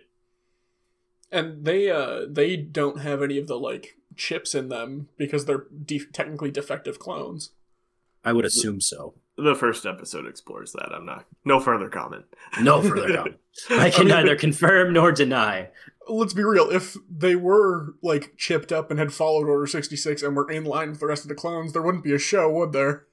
[1.31, 5.67] And they uh they don't have any of the like chips in them because they're
[5.85, 7.51] de- technically defective clones.
[8.25, 9.13] I would assume so.
[9.37, 10.93] The first episode explores that.
[10.93, 11.25] I'm not.
[11.45, 12.25] No further comment.
[12.61, 13.37] No further comment.
[13.69, 15.69] I can I mean, neither confirm nor deny.
[16.07, 20.35] Let's be real, if they were like chipped up and had followed Order 66 and
[20.35, 22.73] were in line with the rest of the clones, there wouldn't be a show, would
[22.73, 23.05] there?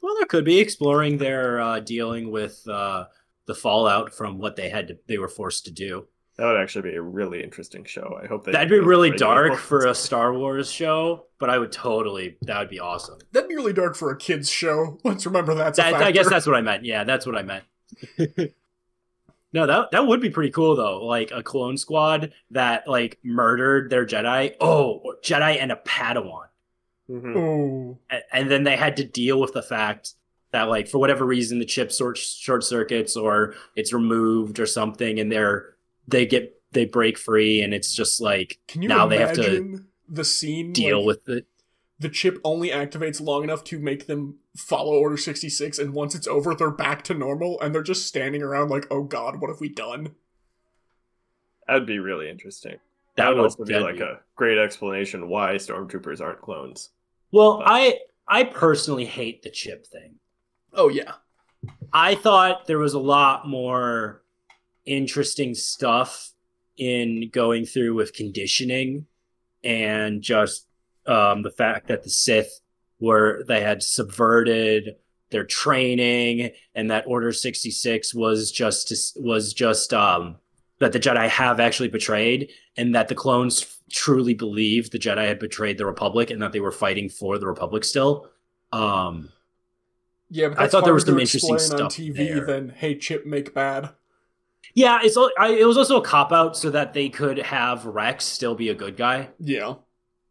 [0.00, 3.06] Well, there could be exploring their uh, dealing with uh,
[3.46, 6.06] the fallout from what they had to, they were forced to do.
[6.36, 8.18] That would actually be a really interesting show.
[8.22, 9.58] I hope they That'd be really really dark well.
[9.60, 13.18] for a Star Wars show, but I would totally that would be awesome.
[13.32, 14.98] That'd be really dark for a kids show.
[15.04, 16.84] Let's remember that's a That, I guess that's what I meant.
[16.84, 17.64] Yeah, that's what I meant.
[19.52, 21.04] no, that that would be pretty cool though.
[21.06, 24.56] Like a clone squad that like murdered their Jedi.
[24.60, 26.48] Oh, Jedi and a Padawan.
[27.08, 27.36] Mhm.
[27.36, 30.14] Oh, and, and then they had to deal with the fact
[30.50, 35.18] that like for whatever reason the chip short short circuits or it's removed or something
[35.18, 35.75] and they're
[36.08, 39.72] they get they break free and it's just like can you now they have imagine
[39.72, 41.46] to the scene deal like, with it
[41.98, 46.26] the chip only activates long enough to make them follow Order 66, and once it's
[46.26, 49.60] over, they're back to normal, and they're just standing around like, oh god, what have
[49.62, 50.14] we done?
[51.66, 52.72] That'd be really interesting.
[53.16, 56.90] that That would would also be like be- a great explanation why stormtroopers aren't clones.
[57.32, 60.16] well i i personally hate the chip thing
[60.74, 61.14] Oh yeah,
[61.94, 64.22] i thought there was a lot more
[64.86, 66.32] interesting stuff
[66.76, 69.06] in going through with conditioning
[69.64, 70.66] and just
[71.06, 72.60] um, the fact that the Sith
[73.00, 74.96] were they had subverted
[75.30, 80.36] their training and that Order 66 was just was just um,
[80.78, 85.38] that the Jedi have actually betrayed and that the clones truly believed the Jedi had
[85.38, 88.28] betrayed the Republic and that they were fighting for the Republic still.
[88.72, 89.30] Um,
[90.30, 90.48] yeah.
[90.48, 92.44] But I thought there was some interesting stuff on TV there.
[92.44, 93.90] than hey, chip make bad.
[94.76, 98.24] Yeah, it's I, it was also a cop out so that they could have Rex
[98.24, 99.30] still be a good guy.
[99.40, 99.74] Yeah,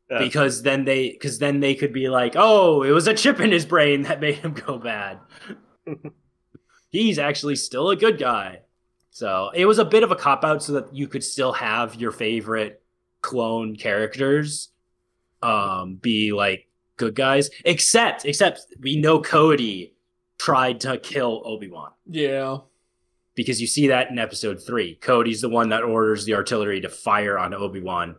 [0.10, 0.19] Yeah.
[0.19, 3.51] because then they because then they could be like oh it was a chip in
[3.51, 5.19] his brain that made him go bad
[6.91, 8.60] he's actually still a good guy
[9.10, 11.95] so it was a bit of a cop out so that you could still have
[11.95, 12.81] your favorite
[13.21, 14.69] clone characters
[15.41, 19.93] um be like good guys except except we know cody
[20.38, 22.58] tried to kill obi-wan yeah.
[23.36, 26.89] Because you see that in episode three cody's the one that orders the artillery to
[26.89, 28.15] fire on obi-wan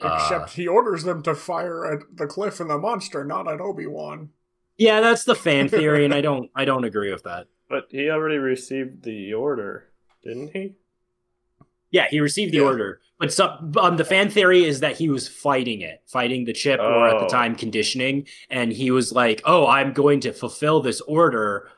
[0.00, 3.60] Uh, Except he orders them to fire at the cliff and the monster, not at
[3.60, 4.30] Obi Wan.
[4.76, 7.46] Yeah, that's the fan theory, and I don't I don't agree with that.
[7.68, 9.88] But he already received the order,
[10.24, 10.74] didn't he?
[11.90, 12.64] Yeah, he received the Yeah.
[12.64, 16.52] order, but some um, the fan theory is that he was fighting it, fighting the
[16.52, 17.28] chip, or at the Oh.
[17.28, 21.68] time conditioning, and he was like, "Oh, I'm going to fulfill this order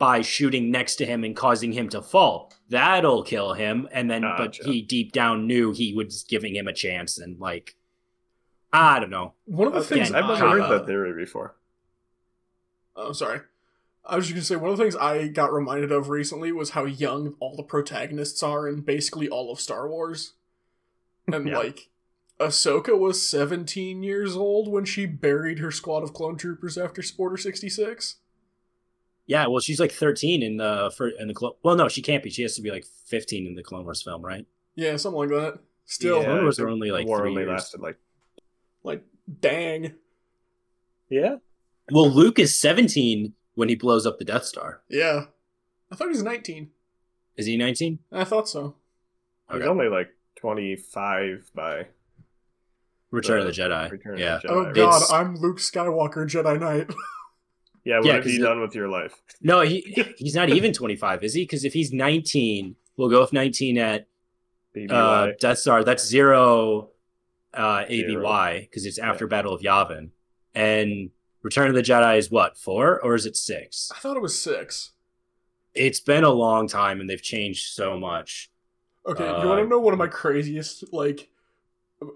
[0.00, 2.52] by shooting next to him and causing him to fall.
[2.68, 6.72] That'll kill him." And then, but he deep down knew he was giving him a
[6.72, 7.76] chance, and like,
[8.72, 9.34] I don't know.
[9.44, 11.54] One of the Okay, things I've never I, heard that theory before.
[12.96, 13.40] Oh, I'm oh, sorry.
[14.04, 16.70] I was just gonna say one of the things I got reminded of recently was
[16.70, 20.32] how young all the protagonists are in basically all of Star Wars.
[21.32, 21.58] And Yeah.
[21.58, 21.90] like
[22.40, 27.36] Ahsoka was 17 years old when she buried her squad of clone troopers after Order
[27.36, 28.16] 66.
[29.30, 32.20] Yeah, well, she's like 13 in the for in the clo- well, no, she can't
[32.20, 32.30] be.
[32.30, 34.44] She has to be like 15 in the Clone Wars film, right?
[34.74, 35.60] Yeah, something like that.
[35.84, 37.50] Still, Clone Wars are only, like, war three only years.
[37.52, 37.96] lasted like
[38.82, 39.04] like,
[39.40, 39.94] dang.
[41.08, 41.36] yeah.
[41.92, 44.80] Well, Luke is 17 when he blows up the Death Star.
[44.88, 45.26] Yeah.
[45.92, 46.70] I thought he was 19.
[47.36, 48.00] Is he 19?
[48.10, 48.74] I thought so.
[49.52, 51.86] He's only like twenty five by
[53.12, 53.90] Return of The the Jedi.
[53.92, 54.38] Return of yeah.
[54.42, 54.52] the Jedi.
[54.52, 56.90] Oh god, It's- I'm Luke Skywalker, Jedi Knight.
[57.84, 59.14] Yeah, what Yeah, have 'cause you done with your life?
[59.40, 59.80] No, he
[60.18, 61.42] he's not even 25, is he?
[61.42, 64.06] Because if he's 19, we'll go with 19 at
[64.90, 65.82] uh, Death Star.
[65.84, 66.90] That's zero
[67.54, 70.10] uh, ABY because it's after Battle of Yavin.
[70.54, 71.10] And
[71.42, 73.90] Return of the Jedi is what four or is it six?
[73.94, 74.92] I thought it was six.
[75.74, 78.50] It's been a long time and they've changed so much.
[79.06, 81.30] Okay, Uh, you want to know one of my craziest, like,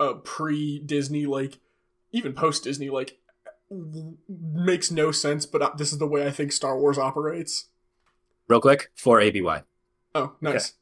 [0.01, 1.59] uh, pre Disney, like,
[2.13, 3.24] even post Disney, like, w-
[4.29, 7.69] makes no sense, but uh, this is the way I think Star Wars operates.
[8.49, 9.63] Real quick, for ABY.
[10.15, 10.75] Oh, nice.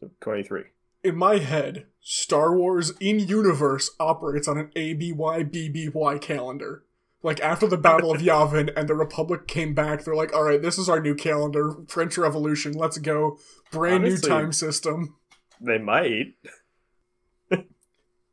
[0.00, 0.64] so twenty three.
[1.04, 6.84] In my head, Star Wars in universe operates on an ABY BBY calendar.
[7.22, 10.78] Like, after the Battle of Yavin and the Republic came back, they're like, alright, this
[10.78, 13.38] is our new calendar, French Revolution, let's go.
[13.70, 15.16] Brand Honestly- new time system.
[15.60, 16.34] They might.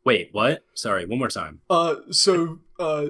[0.04, 0.64] Wait, what?
[0.76, 1.62] Sorry, one more time.
[1.68, 3.08] Uh, so uh,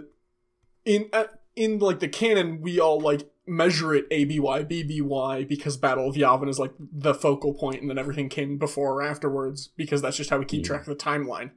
[0.85, 1.25] in uh,
[1.55, 6.49] in like the canon, we all like measure it ABY, BBY because Battle of Yavin
[6.49, 10.29] is like the focal point and then everything came before or afterwards because that's just
[10.31, 10.67] how we keep Yeah.
[10.67, 11.51] track of the timeline.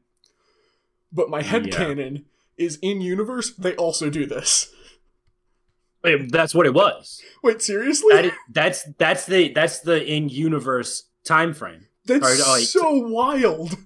[1.13, 1.77] But my head Yeah.
[1.77, 2.27] canon
[2.59, 4.71] is in universe, they also do this.
[6.05, 7.21] Wait, that's what it was.
[7.43, 8.15] Wait, seriously?
[8.15, 12.93] That is, that's that's the that's the in universe time frame That's or, like, so
[13.09, 13.77] wild.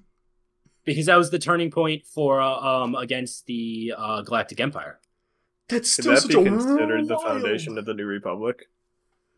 [0.84, 4.98] because that was the turning point for uh, um against the uh, Galactic Empire.
[5.72, 8.68] That's Could still that such be a considered the foundation of the New Republic?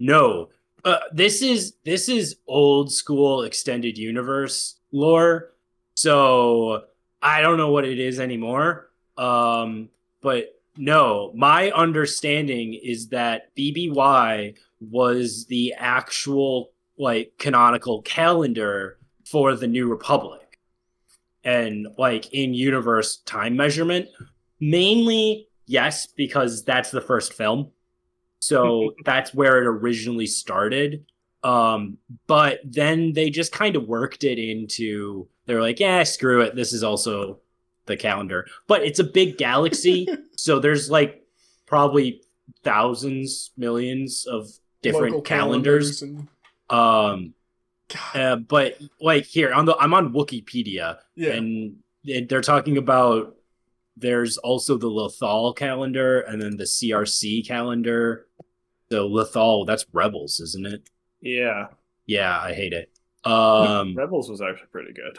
[0.01, 0.49] No,
[0.85, 5.53] uh, this is this is old school extended universe lore.
[5.95, 6.85] So
[7.23, 8.91] I don't know what it is anymore.
[9.17, 9.89] Um,
[10.21, 19.67] but no, my understanding is that BBY was the actual like canonical calendar for the
[19.67, 20.59] New Republic,
[21.45, 24.09] and like in universe time measurement,
[24.61, 27.71] mainly yes because that's the first film.
[28.41, 31.05] So that's where it originally started.
[31.43, 36.55] Um but then they just kind of worked it into they're like yeah screw it.
[36.55, 37.39] This is also
[37.87, 38.47] the calendar.
[38.67, 41.23] But it's a big galaxy so there's like
[41.67, 42.23] probably
[42.63, 44.49] thousands millions of
[44.83, 46.29] different Local calendars, and
[46.71, 47.35] um
[48.15, 51.33] uh, but like here on the i'm on wikipedia yeah.
[51.33, 51.77] and
[52.29, 53.37] they're talking about
[53.97, 58.27] there's also the Lethal calendar and then the CRC calendar.
[58.91, 60.91] So Lethal, that's Rebels, isn't it?
[61.21, 61.69] Yeah,
[62.07, 62.91] Yeah, I hate it.
[63.25, 65.19] Um, Rebels was actually pretty good.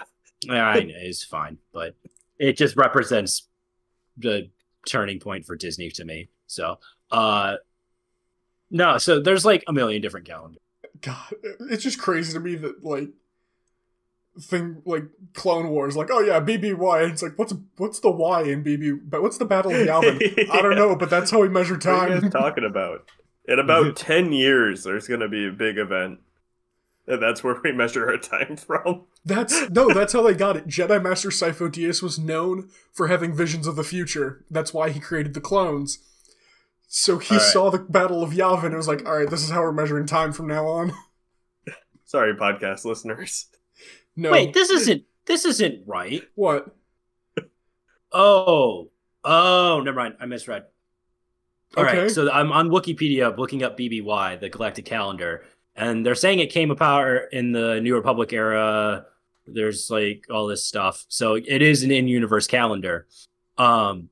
[0.49, 1.95] I know it's fine, but
[2.37, 3.47] it just represents
[4.17, 4.49] the
[4.87, 6.29] turning point for Disney to me.
[6.47, 6.79] So,
[7.11, 7.55] uh,
[8.69, 10.61] no, so there's like a million different calendars.
[11.01, 11.33] God,
[11.71, 13.09] it's just crazy to me that like
[14.39, 17.11] thing like Clone Wars, like oh yeah, BBY.
[17.11, 19.01] It's like what's what's the Y in BB?
[19.09, 20.49] But what's the Battle of Yavin?
[20.49, 22.21] I don't know, but that's how we measure What are you time.
[22.21, 23.09] guys talking about?
[23.47, 26.19] In about 10 years, there's going to be a big event.
[27.07, 29.03] And that's where we measure our time from.
[29.23, 30.65] That's no, that's how they got it.
[30.67, 34.43] Jedi Master Sifo Dyas was known for having visions of the future.
[34.49, 35.99] That's why he created the clones.
[36.87, 37.47] So he All right.
[37.51, 40.05] saw the Battle of Yavin and was like, "All right, this is how we're measuring
[40.07, 40.93] time from now on."
[42.05, 43.47] Sorry, podcast listeners.
[44.15, 46.23] No, Wait, this isn't this isn't right.
[46.35, 46.73] what?
[48.11, 48.91] Oh,
[49.23, 50.15] oh, never mind.
[50.19, 50.65] I misread.
[51.75, 52.09] All right, Okay.
[52.09, 55.43] so I'm on Wikipedia looking up BBY, the Galactic Calendar,
[55.75, 59.05] and they're saying it came about in the New Republic era.
[59.45, 63.07] There's like all this stuff, so it is an in-universe calendar.
[63.57, 64.09] Um,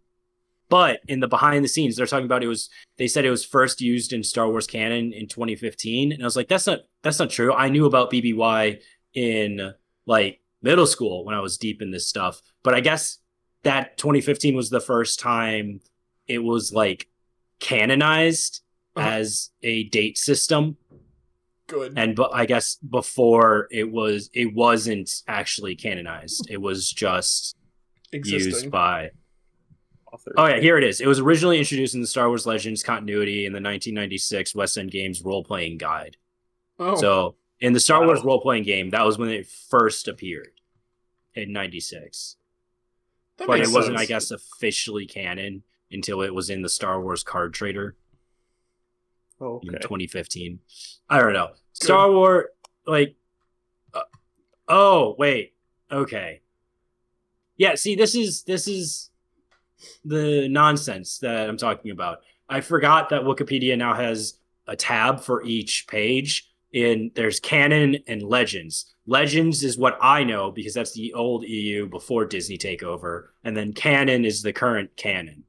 [0.67, 2.69] but in the behind the scenes, they're talking about it was.
[2.97, 6.35] They said it was first used in Star Wars canon in 2015, and I was
[6.35, 7.53] like, that's not that's not true.
[7.53, 8.81] I knew about BBY
[9.13, 9.73] in
[10.05, 13.19] like middle school when I was deep in this stuff, but I guess
[13.63, 15.79] that 2015 was the first time
[16.27, 17.07] it was like
[17.59, 18.61] canonized
[18.95, 19.07] Uh-huh.
[19.07, 20.77] as a date system
[21.67, 21.93] Good.
[21.97, 27.55] and but i guess before it was it wasn't actually canonized it was just
[28.11, 28.51] Existing.
[28.51, 29.11] used by
[30.11, 30.33] Author.
[30.37, 33.45] oh yeah here it is it was originally introduced in the star wars legends continuity
[33.45, 36.17] in the 1996 west end games role-playing guide
[36.79, 38.07] oh, so in the star Wow.
[38.07, 40.51] wars role-playing game that was when it first appeared
[41.33, 42.35] in 96
[43.37, 47.23] that but it wasn't, I guess, officially canon until it was in the Star Wars
[47.23, 47.95] card trader
[49.41, 50.59] Oh, in 2015.
[51.09, 51.49] I don't know.
[51.73, 52.45] Star Wars,
[52.85, 53.15] like,
[53.93, 54.01] uh,
[54.67, 55.53] oh wait,
[55.91, 56.41] okay,
[57.57, 57.73] yeah.
[57.75, 59.09] See, this is this is
[60.05, 62.19] the nonsense that I'm talking about.
[62.47, 64.35] I forgot that Wikipedia now has
[64.67, 66.52] a tab for each page.
[66.73, 68.95] In there's canon and legends.
[69.05, 73.73] Legends is what I know because that's the old EU before Disney takeover, and then
[73.73, 75.43] canon is the current canon.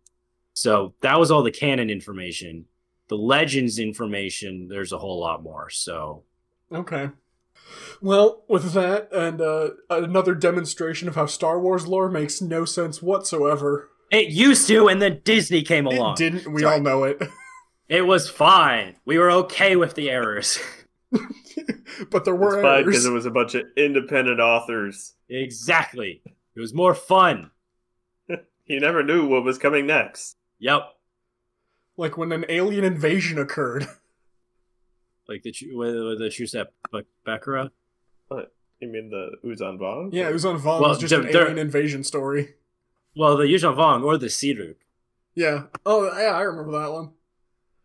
[0.52, 2.66] So that was all the canon information.
[3.08, 5.70] The legends information, there's a whole lot more.
[5.70, 6.24] So
[6.70, 7.10] Okay.
[8.02, 13.00] Well, with that and uh, another demonstration of how Star Wars lore makes no sense
[13.02, 13.88] whatsoever.
[14.10, 16.14] it used to, and then Disney came along.
[16.14, 16.52] It didn't.
[16.52, 16.74] We Sorry.
[16.74, 17.22] all know it.
[17.88, 18.96] It was fine.
[19.04, 20.58] We were okay with the errors.
[22.10, 23.06] but there were It's because errors.
[23.06, 25.14] it was a bunch of independent authors.
[25.28, 26.22] exactly.
[26.56, 27.50] It was more fun.
[28.66, 30.36] You never knew what was coming next.
[30.58, 30.82] Yep.
[31.98, 33.86] Like when an alien invasion occurred.
[35.28, 36.70] Like the Chu- with, with the Truce at
[37.26, 37.70] Bakura.
[38.28, 38.52] What?
[38.80, 40.10] You mean the Yuuzhan Vong?
[40.12, 40.82] Yeah, it was on Vaughn.
[40.82, 42.54] Well, was just an alien invasion story.
[43.16, 44.74] Well, the Yuuzhan Vong or the Ssi-ruuk.
[45.34, 45.62] Yeah.
[45.86, 47.12] Oh, yeah, I remember that one.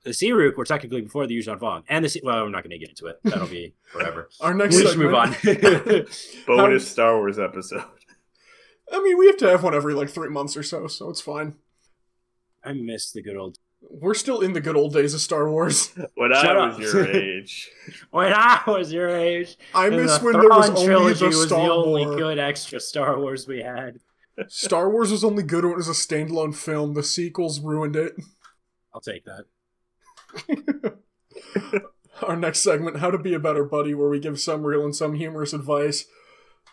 [0.04, 1.84] The Ssi-ruuk were technically before the Yuuzhan Vong.
[1.90, 3.20] And the Si- well, I'm not going to get into it.
[3.24, 4.30] That'll be forever.
[4.40, 5.34] Our next we should move on.
[5.42, 6.10] segment-
[6.48, 7.84] Bonus How- Star Wars episode.
[8.92, 11.22] I mean, we have to have one every like three months or so, so it's
[11.22, 11.56] fine.
[12.64, 13.58] I miss the good old.
[13.82, 15.92] We're still in the good old days of Star Wars.
[16.16, 16.82] When Shut I was up.
[16.82, 17.70] your age.
[18.12, 21.26] When I was your age, I miss the when there was Thrawn only trilogy the
[21.28, 22.18] was Star the only Wars.
[22.18, 24.00] good extra Star Wars we had.
[24.48, 26.94] Star Wars was only good when it was a standalone film.
[26.94, 28.14] The sequels ruined it.
[28.94, 29.46] I'll take that.
[32.24, 34.96] Our next segment, How to Be a Better Buddy, where we give some real and
[34.96, 36.06] some humorous advice.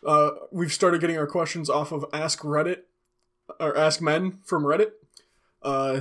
[0.05, 2.83] Uh, we've started getting our questions off of Ask Reddit,
[3.61, 4.91] or Ask Men from Reddit.
[5.63, 6.01] Uh,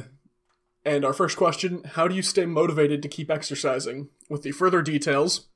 [0.84, 4.10] and our first question How do you stay motivated to keep exercising?
[4.30, 5.48] With the further details,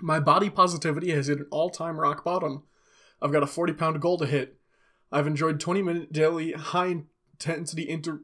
[0.00, 2.64] my body positivity has hit an all time rock bottom.
[3.22, 4.58] I've got a 40 pound goal to hit.
[5.10, 6.96] I've enjoyed 20 minute daily high
[7.32, 8.20] intensity inter.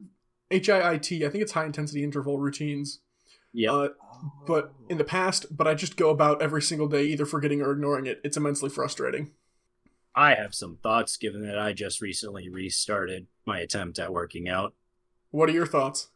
[0.53, 2.99] HIIT, I think it's high intensity interval routines.
[3.53, 3.71] Yeah.
[3.71, 3.89] Uh,
[4.47, 7.71] but in the past, but I just go about every single day either forgetting or
[7.71, 8.21] ignoring it.
[8.23, 9.31] It's immensely frustrating.
[10.15, 14.73] I have some thoughts given that I just recently restarted my attempt at working out.
[15.31, 16.09] What are your thoughts?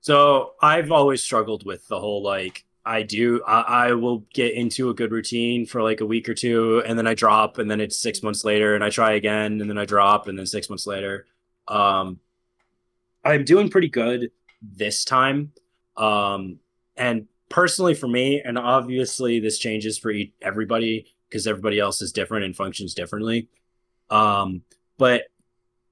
[0.00, 4.88] So I've always struggled with the whole like I do I, I will get into
[4.88, 7.80] a good routine for like a week or two and then I drop and then
[7.80, 10.70] it's six months later and I try again and then I drop and then six
[10.70, 11.26] months later.
[11.66, 12.20] Um
[13.28, 14.30] I'm doing pretty good
[14.62, 15.52] this time.
[15.96, 16.58] Um
[16.96, 20.12] and personally for me, and obviously this changes for
[20.42, 23.48] everybody because everybody else is different and functions differently.
[24.10, 24.62] Um,
[24.96, 25.24] but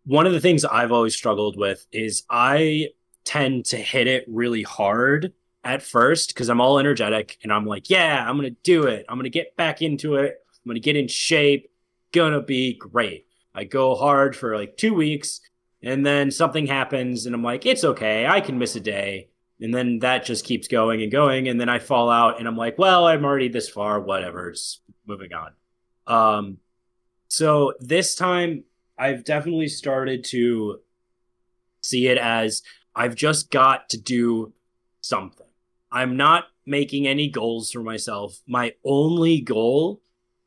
[0.04, 2.88] one of the things I've always struggled with is I
[3.24, 5.32] tend to hit it really hard
[5.64, 9.04] at first because I'm all energetic and I'm like, yeah, I'm gonna do it.
[9.08, 10.36] I'm gonna get back into it.
[10.54, 11.70] I'm gonna get in shape.
[12.12, 13.26] Gonna be great.
[13.54, 15.40] I go hard for like two weeks
[15.86, 18.26] and then something happens and I'm like, it's okay.
[18.26, 19.28] I can miss a day.
[19.60, 21.46] And then that just keeps going and going.
[21.46, 24.52] And then I fall out and I'm like, well, I'm already this far, whatever.
[25.06, 25.52] Moving on.
[26.08, 26.58] Um,
[27.28, 28.64] so this time
[28.98, 30.80] I've definitely started to
[31.82, 32.62] see it as
[32.96, 34.54] I've just got to do
[35.02, 35.46] something.
[35.92, 38.40] I'm not making any goals for myself.
[38.48, 40.00] My only goal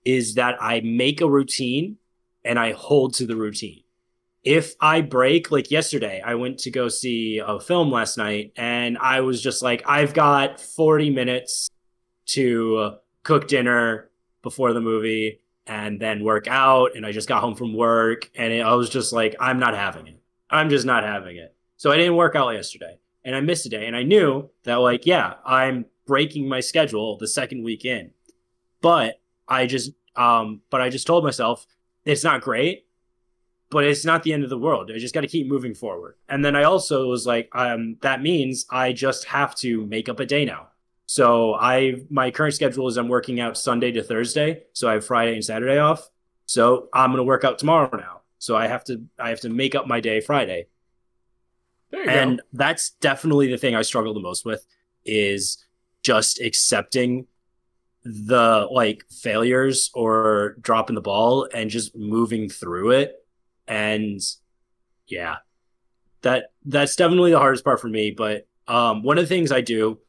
[0.04, 1.96] is that I make a routine
[2.44, 3.84] and I hold to the routine.
[4.50, 8.98] If I break, like yesterday, I went to go see a film last night and
[8.98, 11.70] I was just like, I've got 40 minutes
[12.30, 14.10] to cook dinner
[14.42, 16.96] before the movie and then work out.
[16.96, 19.76] And I just got home from work and it, I was just like, I'm not
[19.76, 20.20] having it.
[20.50, 21.56] I'm just not having it.
[21.78, 23.86] So I didn't work out yesterday and I missed a day.
[23.86, 28.14] And I knew that, like, yeah, I'm breaking my schedule the second week in.
[28.82, 31.68] But I just, um, but I just told myself
[32.04, 32.88] it's not great,
[33.70, 34.92] but it's not the end of the world.
[34.94, 36.16] I just got to keep moving forward.
[36.28, 40.20] And then I also was like, um, that means I just have to make up
[40.20, 40.70] a day now.
[41.06, 44.64] So I, my current schedule is I'm working out Sunday to Thursday.
[44.74, 46.10] So I have Friday and Saturday off.
[46.46, 48.22] So I'm going to work out tomorrow now.
[48.40, 50.68] So I have to, I have to make up my day Friday
[51.92, 52.44] and go.
[52.54, 54.66] that's definitely the thing I struggle the most with
[55.06, 55.64] is
[56.02, 57.28] just accepting
[58.04, 63.19] the like failures or dropping the ball and just moving through it
[63.70, 64.20] and
[65.08, 65.38] yeah
[66.22, 69.62] that that's definitely the hardest part for me but um one of the things I
[69.62, 70.00] do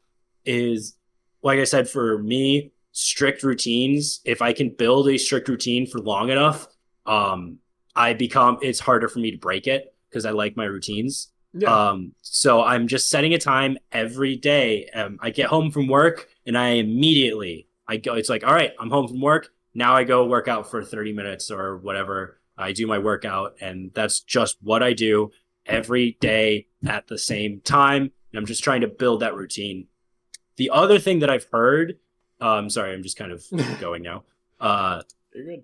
[0.45, 0.95] is
[1.43, 5.99] like I said for me strict routines if I can build a strict routine for
[5.99, 6.67] long enough
[7.05, 7.59] um
[7.95, 11.69] I become it's harder for me to break it because I like my routines Yeah.
[11.89, 14.87] um, so I'm just setting a time every day.
[14.93, 18.13] Um, I get home from work and I immediately I go.
[18.15, 19.49] It's like, all right, I'm home from work.
[19.73, 22.39] Now I go work out for 30 minutes or whatever.
[22.57, 25.31] I do my workout, and that's just what I do
[25.65, 28.03] every day at the same time.
[28.03, 29.87] And I'm just trying to build that routine.
[30.57, 31.97] The other thing that I've heard,
[32.39, 33.43] um, sorry, I'm just kind of
[33.79, 34.23] going now.
[34.59, 35.01] Uh,
[35.33, 35.63] You're good.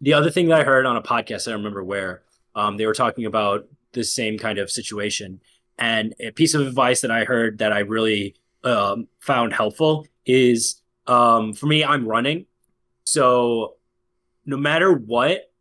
[0.00, 2.22] the other thing that I heard on a podcast, I don't remember where,
[2.54, 5.40] um, they were talking about the same kind of situation.
[5.78, 10.80] And a piece of advice that I heard that I really um, found helpful is
[11.06, 12.46] um, for me, I'm running.
[13.04, 13.74] So
[14.46, 15.52] no matter what,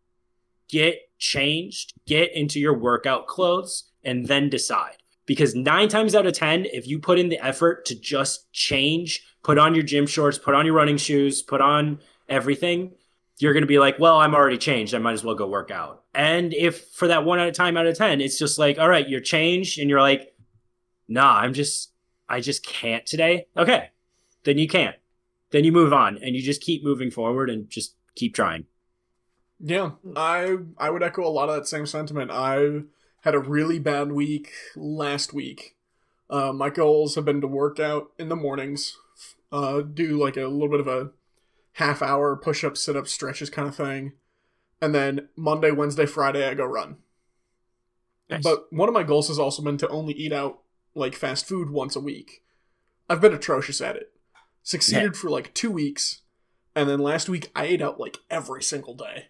[0.73, 4.97] get changed, get into your workout clothes, and then decide.
[5.27, 9.23] Because nine times out of 10, if you put in the effort to just change,
[9.43, 12.91] put on your gym shorts, put on your running shoes, put on everything,
[13.37, 14.95] you're going to be like, well, I'm already changed.
[14.95, 16.05] I might as well go work out.
[16.15, 18.89] And if for that one at a time out of 10, it's just like, all
[18.89, 20.33] right, you're changed and you're like,
[21.07, 21.91] nah, I'm just,
[22.27, 23.45] I just can't today.
[23.55, 23.91] Okay.
[24.43, 24.95] Then you can't.
[25.51, 28.65] Then you move on and you just keep moving forward and just keep trying.
[29.59, 32.31] Yeah, I I would echo a lot of that same sentiment.
[32.31, 32.81] I
[33.21, 35.75] had a really bad week last week.
[36.29, 38.97] Uh, my goals have been to work out in the mornings,
[39.51, 41.11] uh, do like a little bit of a
[41.73, 44.13] half hour push up, sit up, stretches kind of thing,
[44.81, 46.97] and then Monday, Wednesday, Friday I go run.
[48.29, 48.43] Nice.
[48.43, 50.59] But one of my goals has also been to only eat out
[50.95, 52.43] like fast food once a week.
[53.09, 54.11] I've been atrocious at it.
[54.63, 56.21] Succeeded for like two weeks,
[56.75, 59.27] and then last week I ate out like every single day.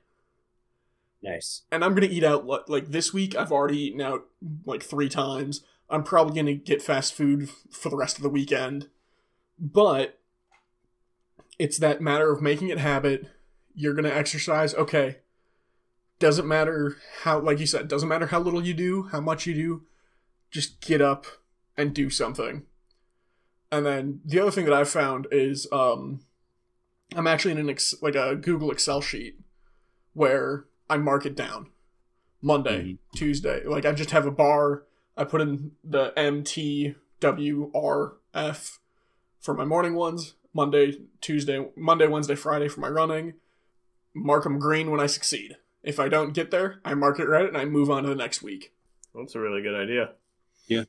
[1.23, 1.61] Nice.
[1.71, 3.35] And I'm gonna eat out like this week.
[3.35, 4.25] I've already eaten out
[4.65, 5.63] like three times.
[5.89, 8.89] I'm probably gonna get fast food for the rest of the weekend,
[9.57, 10.19] but
[11.57, 13.27] it's that matter of making it habit.
[13.73, 15.19] You're gonna exercise, okay.
[16.19, 19.53] Doesn't matter how, like you said, doesn't matter how little you do, how much you
[19.53, 19.83] do.
[20.51, 21.25] Just get up
[21.77, 22.63] and do something.
[23.71, 26.19] And then the other thing that I've found is um,
[27.15, 29.39] I'm actually in an ex- like a Google Excel sheet
[30.13, 31.71] where I mark it down.
[32.39, 34.83] Monday, Tuesday, like I just have a bar.
[35.17, 38.79] I put in the M T W R F
[39.39, 40.35] for my morning ones.
[40.53, 43.33] Monday, Tuesday, Monday, Wednesday, Friday for my running.
[44.13, 45.55] Mark them green when I succeed.
[45.81, 48.15] If I don't get there, I mark it red and I move on to the
[48.15, 48.71] next week.
[49.15, 50.11] That's a really good idea.
[50.67, 50.83] Yeah.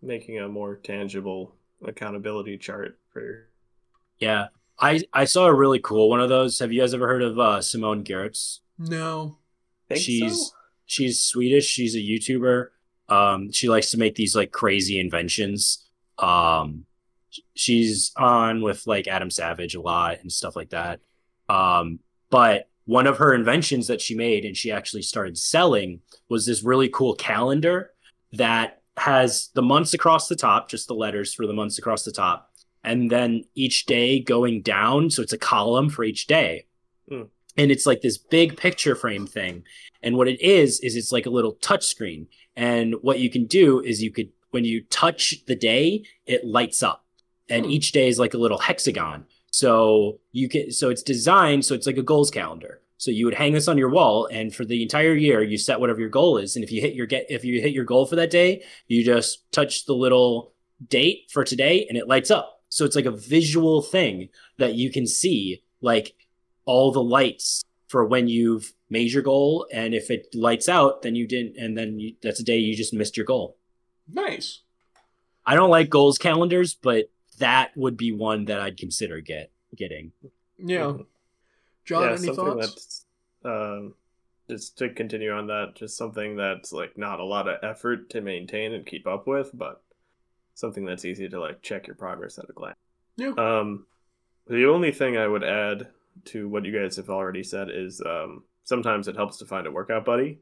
[0.00, 3.48] Making a more tangible accountability chart for
[4.20, 4.48] Yeah.
[4.78, 6.60] I I saw a really cool one of those.
[6.60, 8.60] Have you guys ever heard of uh, Simone Giertz?
[8.88, 9.38] No.
[9.88, 10.54] Think she's so?
[10.86, 11.66] she's Swedish.
[11.66, 12.68] She's a YouTuber.
[13.08, 15.86] Um, she likes to make these like crazy inventions.
[16.18, 16.86] Um,
[17.54, 21.00] she's on with like Adam Savage a lot and stuff like that.
[21.48, 21.98] Um,
[22.30, 26.62] but one of her inventions that she made and she actually started selling was this
[26.62, 27.92] really cool calendar
[28.32, 32.12] that has the months across the top, just the letters for the months across the
[32.12, 32.50] top,
[32.84, 35.10] and then each day going down.
[35.10, 36.66] So it's a column for each day.
[37.08, 37.22] Hmm.
[37.56, 39.64] And it's like this big picture frame thing.
[40.02, 42.28] And what it is, is it's like a little touch screen.
[42.56, 46.82] And what you can do is you could, when you touch the day, it lights
[46.82, 47.04] up.
[47.48, 47.70] And Hmm.
[47.72, 49.26] each day is like a little hexagon.
[49.50, 52.80] So you can, so it's designed, so it's like a goals calendar.
[52.96, 55.80] So you would hang this on your wall, and for the entire year, you set
[55.80, 56.54] whatever your goal is.
[56.54, 59.04] And if you hit your get, if you hit your goal for that day, you
[59.04, 60.52] just touch the little
[60.88, 62.60] date for today, and it lights up.
[62.68, 64.28] So it's like a visual thing
[64.58, 66.14] that you can see, like
[66.64, 69.66] all the lights for when you've made your goal.
[69.72, 72.74] And if it lights out, then you didn't, and then you, that's a day you
[72.74, 73.56] just missed your goal.
[74.10, 74.60] Nice.
[75.44, 80.12] I don't like goals calendars, but that would be one that I'd consider get getting.
[80.58, 80.80] Yeah.
[80.80, 81.06] Mhm.
[81.84, 82.58] John, yeah, any something thoughts?
[82.58, 83.06] that's
[83.44, 83.94] um,
[84.48, 88.20] just to continue on that, just something that's like not a lot of effort to
[88.20, 89.82] maintain and keep up with, but
[90.54, 92.76] something that's easy to like check your progress at a glance.
[93.16, 93.32] Yeah.
[93.36, 93.86] Um,
[94.46, 95.88] the only thing I would add
[96.26, 99.70] to what you guys have already said is um, sometimes it helps to find a
[99.70, 100.38] workout buddy.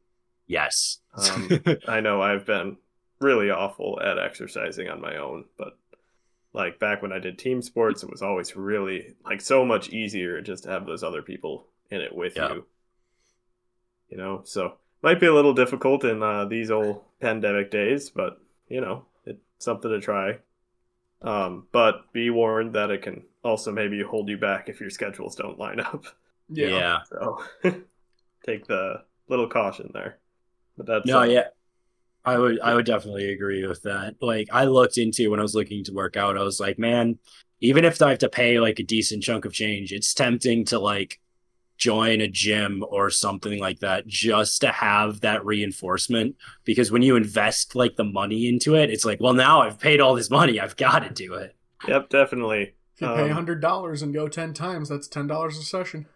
[0.46, 0.98] Yes.
[1.16, 1.48] Um,
[1.88, 2.76] I know I've been
[3.20, 5.78] really awful at exercising on my own, but
[6.52, 10.40] like back when I did team sports, it was always really like so much easier
[10.40, 12.52] just to have those other people in it with Yeah.
[12.54, 12.66] you.
[14.08, 18.40] You know, so might be a little difficult in uh, these old pandemic days, but
[18.68, 20.38] you know, it's something to try.
[21.22, 25.34] Um, but be warned that it can also maybe hold you back if your schedules
[25.34, 26.04] don't line up.
[26.48, 26.68] yeah.
[26.68, 26.98] yeah.
[27.08, 27.42] So
[28.44, 30.18] take the little caution there.
[30.76, 31.44] But that's No, uh, yeah.
[32.24, 34.16] I would I would definitely agree with that.
[34.20, 37.18] Like I looked into when I was looking to work out, I was like, man,
[37.60, 40.78] even if I have to pay like a decent chunk of change, it's tempting to
[40.78, 41.20] like
[41.78, 47.16] join a gym or something like that just to have that reinforcement because when you
[47.16, 50.60] invest like the money into it, it's like, well now I've paid all this money,
[50.60, 51.56] I've got to do it.
[51.88, 52.74] Yep, definitely.
[53.00, 56.06] If you pay Um, hundred dollars and go ten times, that's ten dollars a session.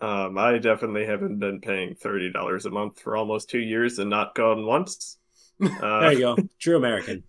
[0.00, 4.08] Um, I definitely haven't been paying thirty dollars a month for almost two years and
[4.10, 5.18] not gone once.
[5.62, 6.36] Uh, There you go.
[6.58, 7.22] True American.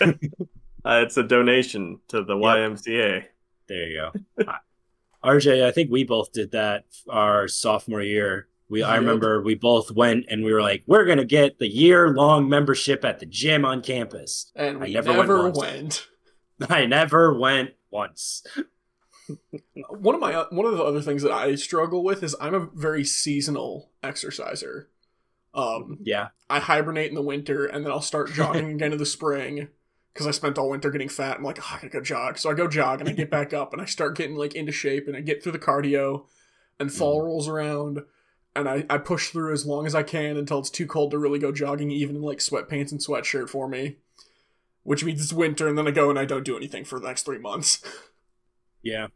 [0.00, 0.12] uh,
[0.84, 2.42] it's a donation to the Yep.
[2.44, 3.24] YMCA.
[3.68, 4.44] There you go.
[4.46, 4.58] I-
[5.24, 8.46] RJ, I think we both did that our sophomore year.
[8.68, 12.10] We I remember we both went and we were like, we're gonna get the year
[12.10, 14.52] long membership at the gym on campus.
[14.54, 16.06] And I we never never, went went.
[16.70, 18.44] I never went once.
[19.88, 22.54] One of my uh, one of the other things that I struggle with is I'm
[22.54, 24.88] a very seasonal exerciser.
[25.52, 26.28] Um, Yeah.
[26.48, 29.68] I hibernate in the winter and then I'll start jogging again in the spring
[30.12, 31.38] because I spent all winter getting fat.
[31.38, 32.38] I'm like, oh, I gotta go jog.
[32.38, 34.70] So I go jog and I get back up and I start getting like into
[34.70, 36.26] shape and I get through the cardio
[36.78, 36.96] and mm.
[36.96, 38.02] fall rolls around
[38.54, 41.18] and I, I push through as long as I can until it's too cold to
[41.18, 43.96] really go jogging, even in like sweatpants and sweatshirt for me.
[44.86, 47.08] Which means it's winter and then I go and I don't do anything for the
[47.08, 47.82] next three months.
[48.82, 49.08] Yeah.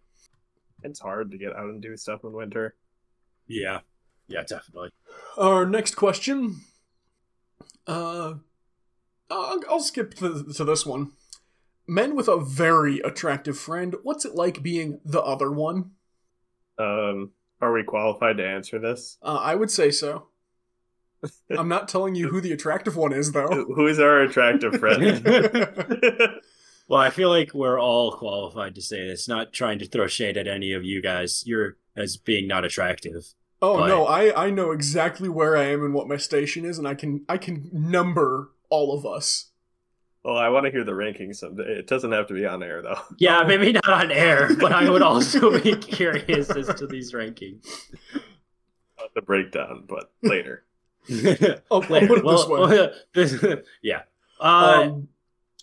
[0.82, 2.74] It's hard to get out and do stuff in winter.
[3.46, 3.80] Yeah.
[4.26, 4.90] Yeah, definitely.
[5.38, 6.62] Our next question.
[7.86, 8.34] Uh,
[9.30, 11.12] I'll, I'll skip to, to this one.
[11.86, 13.94] Men with a very attractive friend.
[14.02, 15.92] What's it like being the other one?
[16.78, 19.18] Um, are we qualified to answer this?
[19.22, 20.26] Uh, I would say so.
[21.56, 23.48] I'm not telling you who the attractive one is, though.
[23.48, 25.22] Who is our attractive friend?
[26.88, 29.28] well, I feel like we're all qualified to say this.
[29.28, 31.42] Not trying to throw shade at any of you guys.
[31.46, 33.34] You're as being not attractive.
[33.62, 36.78] Oh But- no, I I know exactly where I am and what my station is,
[36.78, 39.50] and I can I can number all of us.
[40.24, 41.64] well, I want to hear the ranking someday.
[41.64, 43.00] It doesn't have to be on air though.
[43.18, 47.66] Yeah, maybe not on air, but I would also be curious as to these rankings.
[48.98, 50.64] Not the breakdown, but later.
[51.10, 52.60] I'll, I'll put it this way.
[52.60, 53.44] well, this-
[53.82, 54.02] yeah.
[54.40, 55.08] Uh, um,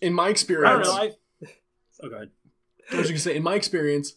[0.01, 0.87] in my experience.
[0.89, 1.13] I,
[2.03, 2.29] oh, go ahead.
[2.91, 4.13] I was say, in my experience,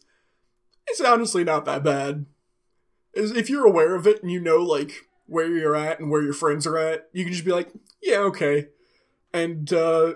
[0.86, 2.26] it's honestly not that bad.
[3.14, 4.92] Is if you're aware of it and you know like
[5.26, 7.70] where you're at and where your friends are at, you can just be like,
[8.02, 8.68] yeah, okay.
[9.32, 10.14] And uh,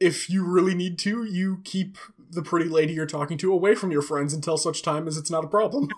[0.00, 1.96] if you really need to, you keep
[2.30, 5.30] the pretty lady you're talking to away from your friends until such time as it's
[5.30, 5.88] not a problem.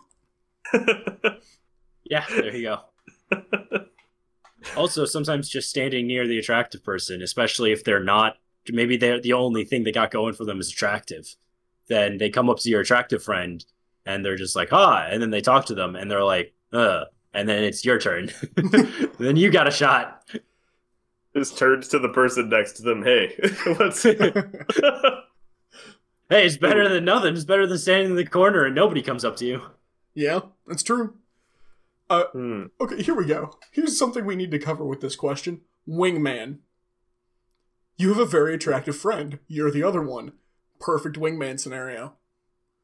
[2.05, 2.79] Yeah, there you
[3.31, 3.89] go.
[4.77, 8.37] Also, sometimes just standing near the attractive person, especially if they're not,
[8.71, 11.37] maybe they're the only thing they got going for them is attractive.
[11.89, 13.65] Then they come up to your attractive friend
[14.07, 15.09] and they're just like, hi.
[15.11, 17.05] And then they talk to them and they're like, uh.
[17.35, 18.31] And then it's your turn.
[19.19, 20.27] then you got a shot.
[21.37, 23.03] Just turns to the person next to them.
[23.05, 23.35] Hey,
[23.77, 24.03] what's
[26.31, 27.35] Hey, it's better than nothing.
[27.35, 29.63] It's better than standing in the corner and nobody comes up to you.
[30.15, 31.15] yeah, that's true.
[32.11, 32.65] Hmm.
[32.81, 33.51] Okay, here we go.
[33.71, 36.59] Here's something we need to cover with this question Wingman.
[37.97, 39.41] You have a very attractive friend.
[39.49, 40.33] You're the other one.
[40.81, 42.15] Perfect wingman scenario.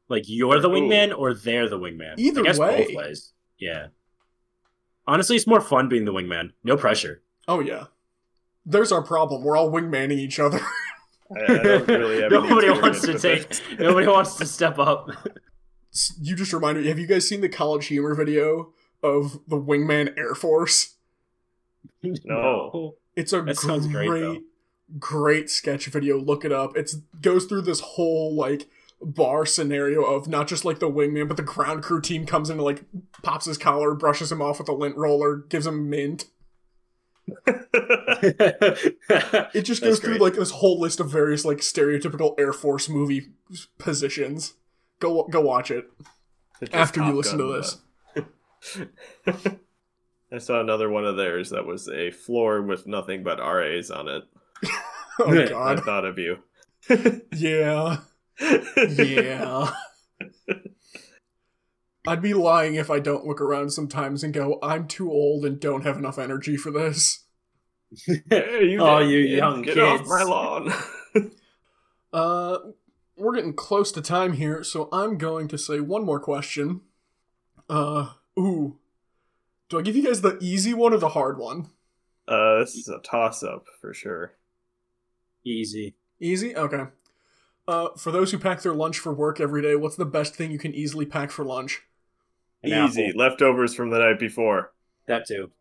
[0.09, 0.73] Like you're the Ooh.
[0.73, 2.17] wingman or they're the wingman.
[2.17, 2.85] Either I guess way.
[2.85, 3.31] both ways.
[3.57, 3.87] Yeah.
[5.07, 6.51] Honestly, it's more fun being the wingman.
[6.63, 7.21] No pressure.
[7.47, 7.85] Oh, yeah.
[8.65, 9.43] There's our problem.
[9.43, 10.59] We're all wingmanning each other.
[11.35, 13.79] I, I don't really Nobody wants to take.
[13.79, 15.09] Nobody wants to step up.
[16.19, 18.73] you just reminded me have you guys seen the college humor video
[19.05, 20.95] of the wingman Air Force?
[22.25, 22.95] No.
[23.15, 23.57] It's a That
[23.91, 24.43] great, great,
[24.99, 26.17] great sketch video.
[26.19, 26.77] Look it up.
[26.77, 26.91] It
[27.21, 28.67] goes through this whole like
[29.01, 32.57] bar scenario of not just like the wingman, but the ground crew team comes in
[32.57, 32.83] and like
[33.23, 36.25] pops his collar, brushes him off with a lint roller, gives him mint.
[39.53, 43.29] It just goes through like this whole list of various like stereotypical Air Force movie
[43.77, 44.53] positions.
[44.99, 45.85] Go go watch it
[46.61, 47.77] It's just after you Top listen to Gun, this.
[49.25, 49.59] But-
[50.31, 54.07] I saw another one of theirs that was a floor with nothing but RAs on
[54.07, 54.23] it.
[55.17, 55.79] Oh god.
[55.79, 56.39] I thought of you.
[57.33, 57.99] Yeah.
[58.41, 59.71] Yeah.
[62.07, 65.59] I'd be lying if I don't look around sometimes and go, I'm too old and
[65.59, 67.23] don't have enough energy for this.
[68.29, 70.09] Hey, you Oh, you young Get off kids.
[70.09, 70.73] my lawn.
[72.13, 72.57] Uh,
[73.17, 76.81] we're getting close to time here, so I'm going to say one more question.
[77.69, 78.77] Uh, ooh.
[79.69, 81.69] Do I give you guys the easy one or the hard one?
[82.27, 84.33] Uh, this is a toss up for sure.
[85.43, 85.95] Easy.
[86.19, 86.55] Easy?
[86.55, 86.85] Okay.
[87.67, 90.51] Uh, for those who pack their lunch for work every day, what's the best thing
[90.51, 91.81] you can easily pack for lunch?
[92.63, 93.07] An Easy.
[93.07, 93.19] apple.
[93.19, 94.71] Leftovers from the night before.
[95.07, 95.51] That too.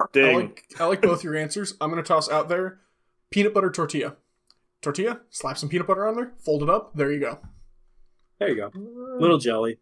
[0.00, 0.36] I Ding.
[0.36, 1.74] like, I like both your answers.
[1.80, 2.80] I'm going to toss out there
[3.30, 4.16] peanut butter tortilla.
[4.82, 7.38] Tortilla, slap some peanut butter on there, fold it up, there you go.
[8.38, 8.70] There you go.
[9.18, 9.78] Little jelly.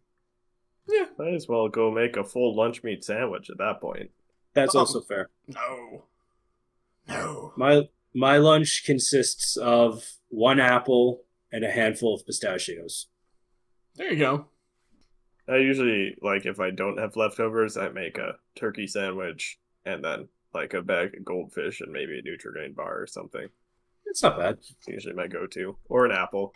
[1.17, 4.09] Might as well go make a full lunch meat sandwich at that point.
[4.53, 4.79] That's Oh.
[4.79, 5.29] also fair.
[5.47, 6.05] No.
[7.07, 7.53] No.
[7.55, 13.07] My my lunch consists of one apple and a handful of pistachios.
[13.95, 14.47] There you go.
[15.47, 20.29] I usually like if I don't have leftovers, I make a turkey sandwich and then
[20.53, 23.47] like a bag of goldfish and maybe a Nutrigrain bar or something.
[24.05, 24.57] It's not bad.
[24.59, 26.53] It's usually my go-to, or an apple.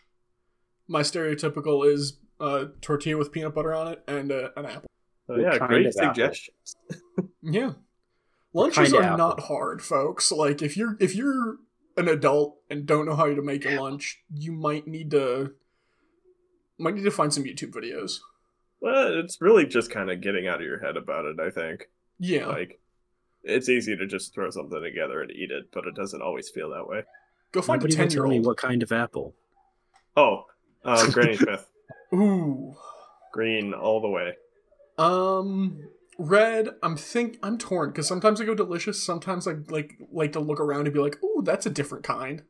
[0.87, 4.89] My stereotypical is uh, tortilla with peanut butter on it and uh, an apple.
[5.29, 6.75] Oh, yeah, great suggestions.
[7.41, 7.73] Yeah.
[8.53, 9.17] Lunches are apple?
[9.17, 10.31] not hard, folks.
[10.31, 11.57] Like if you're if you're
[11.95, 15.51] an adult and don't know how to make a lunch, you might need to
[16.77, 18.19] might need to find some YouTube videos.
[18.81, 21.39] Well, it's really just kind of getting out of your head about it.
[21.39, 22.47] I think Yeah.
[22.47, 22.79] like
[23.43, 26.69] it's easy to just throw something together and eat it, but it doesn't always feel
[26.71, 27.03] that way.
[27.53, 28.45] Go find Nobody a ten year tell me old.
[28.45, 29.35] what kind of apple.
[30.15, 30.43] Oh,
[30.87, 31.67] um, Granny Smith,
[32.13, 32.73] Ooh.
[33.33, 34.33] green all the way.
[34.97, 35.79] Um
[36.17, 40.39] red, I'm think I'm torn because sometimes I go delicious, sometimes I like like to
[40.39, 42.43] look around and be like, ooh, that's a different kind.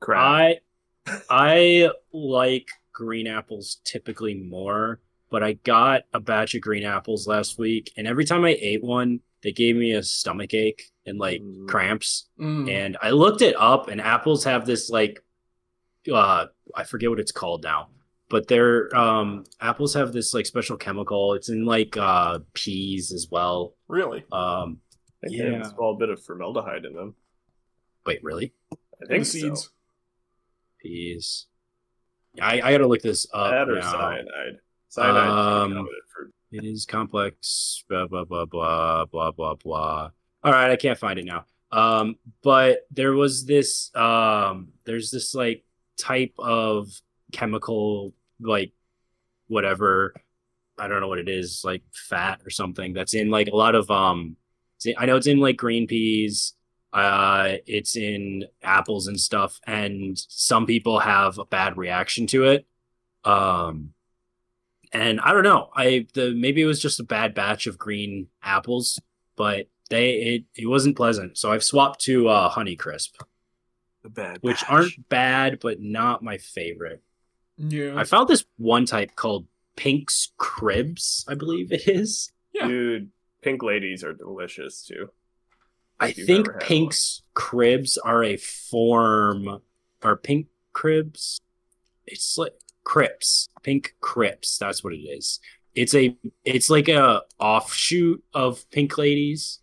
[0.00, 0.20] Crap.
[0.20, 0.58] I
[1.30, 7.58] I like green apples typically more, but I got a batch of green apples last
[7.58, 11.40] week, and every time I ate one, they gave me a stomach ache and like
[11.42, 11.68] Mm.
[11.68, 12.28] cramps.
[12.40, 12.70] Mm.
[12.70, 15.22] And I looked it up, and apples have this like
[16.12, 17.88] uh I forget what it's called now.
[18.30, 21.34] But they're um apples have this like special chemical.
[21.34, 23.74] It's in like uh peas as well.
[23.88, 24.24] Really?
[24.32, 24.78] Um
[25.24, 25.60] I think have Yeah.
[25.62, 27.14] a small bit of formaldehyde in them.
[28.06, 28.52] Wait, really?
[29.02, 29.62] I think the seeds.
[29.64, 29.68] so.
[30.82, 31.46] Peas.
[32.40, 33.90] I, I gotta look this up That or now.
[33.92, 34.58] cyanide.
[34.88, 35.88] Cyanide Um, um,
[36.52, 37.84] It is complex.
[37.88, 40.10] Blah blah blah blah blah blah blah.
[40.42, 41.46] All right, I can't find it now.
[41.72, 43.94] Um, but there was this.
[43.96, 45.64] Um, there's this like
[45.96, 46.88] type of
[47.32, 48.72] chemical, like
[49.48, 50.14] whatever.
[50.78, 52.92] I don't know what it is, like fat or something.
[52.92, 54.36] That's in like a lot of um.
[54.98, 56.54] I know it's in like green peas.
[56.92, 62.66] Uh, it's in apples and stuff, and some people have a bad reaction to it.
[63.24, 63.94] Um,
[64.92, 65.70] and I don't know.
[65.74, 69.00] I the maybe it was just a bad batch of green apples,
[69.36, 71.36] but they it it wasn't pleasant.
[71.36, 73.16] So I've swapped to uh, Honey Crisp,
[74.04, 74.70] the bad which batch.
[74.70, 77.02] aren't bad, but not my favorite.
[77.56, 77.94] Yeah.
[77.96, 79.46] I found this one type called
[79.76, 82.30] Pink's Cribs, I believe it is.
[82.52, 82.68] Yeah.
[82.68, 83.10] Dude,
[83.42, 85.10] pink ladies are delicious too.
[85.98, 89.60] I think ever had Pink's Cribs are a form,
[90.02, 91.40] or Pink Cribs.
[92.06, 92.52] It's like
[92.84, 94.58] Cripps, Pink Cripps.
[94.58, 95.40] That's what it is.
[95.74, 99.60] It's a, it's like a offshoot of Pink Ladies.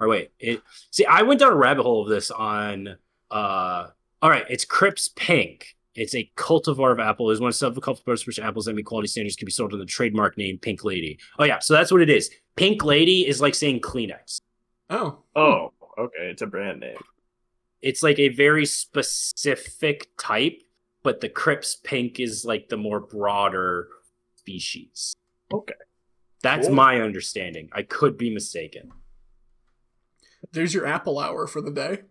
[0.00, 0.62] Or wait, it.
[0.90, 2.96] See, I went down a rabbit hole of this on.
[3.30, 3.88] Uh
[4.22, 5.76] All right, it's Cripps Pink.
[5.94, 7.30] It's a cultivar of apple.
[7.30, 9.82] It's one of several cultivars which apples that meet quality standards can be sold under
[9.84, 11.18] the trademark name Pink Lady.
[11.38, 12.30] Oh yeah, so that's what it is.
[12.56, 14.38] Pink Lady is like saying Kleenex.
[14.90, 15.18] oh.
[15.36, 16.28] Oh, okay.
[16.30, 16.96] It's a brand name.
[17.82, 20.62] it's like a very specific type,
[21.02, 23.88] but the Cripps pink is like the more broader
[24.36, 25.14] species.
[25.52, 25.74] Okay.
[26.42, 26.76] That's Cool.
[26.76, 27.68] my understanding.
[27.72, 28.90] I could be mistaken.
[30.52, 32.02] There's your apple hour for the day.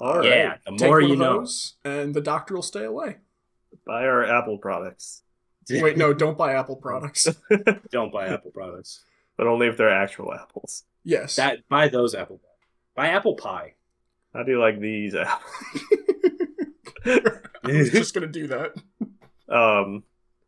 [0.00, 0.28] All right.
[0.28, 1.38] yeah, the Take more one you of know.
[1.40, 3.16] those, and the doctor will stay away.
[3.86, 5.22] Buy our Apple products,
[5.70, 7.28] Wait, no, don't buy Apple products.
[7.90, 9.04] Don't buy Apple products.
[9.36, 10.84] but only if they're actual apples.
[11.04, 11.36] Yes.
[11.36, 12.40] That buy those Apple.
[12.94, 13.74] Buy apple pie.
[14.34, 15.50] How do you like these apples?
[17.04, 17.20] I
[17.64, 18.74] was just gonna do that.
[19.48, 20.04] Um,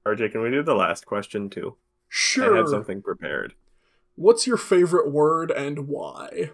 [0.06, 1.76] RJ, can we do the last question too?
[2.08, 2.54] Sure.
[2.54, 3.54] I had something prepared.
[4.16, 6.50] What's your favorite word and why?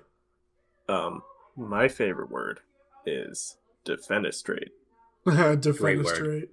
[0.91, 1.23] Um,
[1.57, 2.61] my favorite word
[3.07, 4.71] is defenestrate,
[5.27, 6.49] Defenestrate.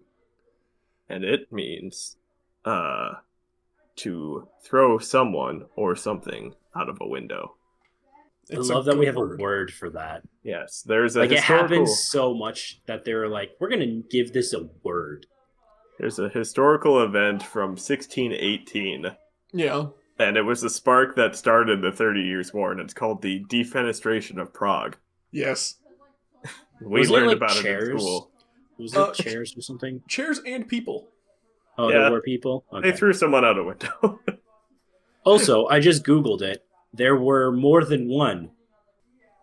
[1.09, 2.17] and it means
[2.65, 3.13] uh
[3.97, 7.55] to throw someone or something out of a window.
[8.49, 10.21] It's I a love that we good have a word for that.
[10.43, 14.53] Yes, there's a Like it happens so much that they're like, we're gonna give this
[14.53, 15.25] a word.
[15.99, 19.07] There's a historical event from 1618,
[19.51, 19.88] Yeah.
[20.20, 23.43] And it was the spark that started the Thirty Years' War, and it's called the
[23.45, 24.97] Defenestration of Prague.
[25.32, 25.76] Yes.
[26.82, 28.32] We Was it, learned like, about it in school.
[28.78, 30.01] Was it Uh, chairs or something?
[30.07, 31.09] Chairs and people.
[31.78, 32.01] Oh, yeah.
[32.01, 32.65] there were people.
[32.72, 32.91] Okay.
[32.91, 34.20] They threw someone out a window.
[35.26, 36.63] Also, I just Googled it.
[36.93, 38.51] There were more than one.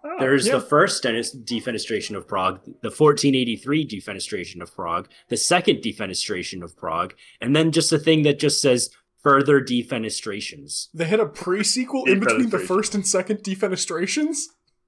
[0.03, 0.55] Oh, There's yeah.
[0.55, 6.75] the first denis- defenestration of Prague, the 1483 defenestration of Prague, the second defenestration of
[6.75, 8.89] Prague, and then just a thing that just says
[9.25, 10.89] further defenestrations.
[10.95, 14.43] They had a pre-sequel in between the first and second defenestrations.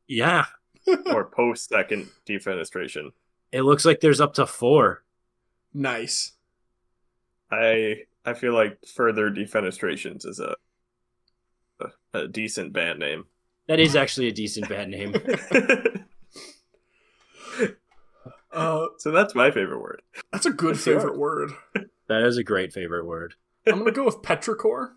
[0.07, 0.45] Yeah,
[1.07, 3.11] or post second defenestration.
[3.51, 5.03] it looks like there's up to four.
[5.74, 6.32] Nice.
[7.51, 10.55] I I feel like further defenestrations is a
[11.80, 13.24] a, a decent band name.
[13.68, 15.14] That is actually a decent band name.
[18.53, 20.01] Uh, so that's my favorite word.
[20.32, 21.51] that's a good What's favorite word.
[22.09, 23.34] That is a great favorite word.
[23.66, 24.92] I'm gonna go with petrichor.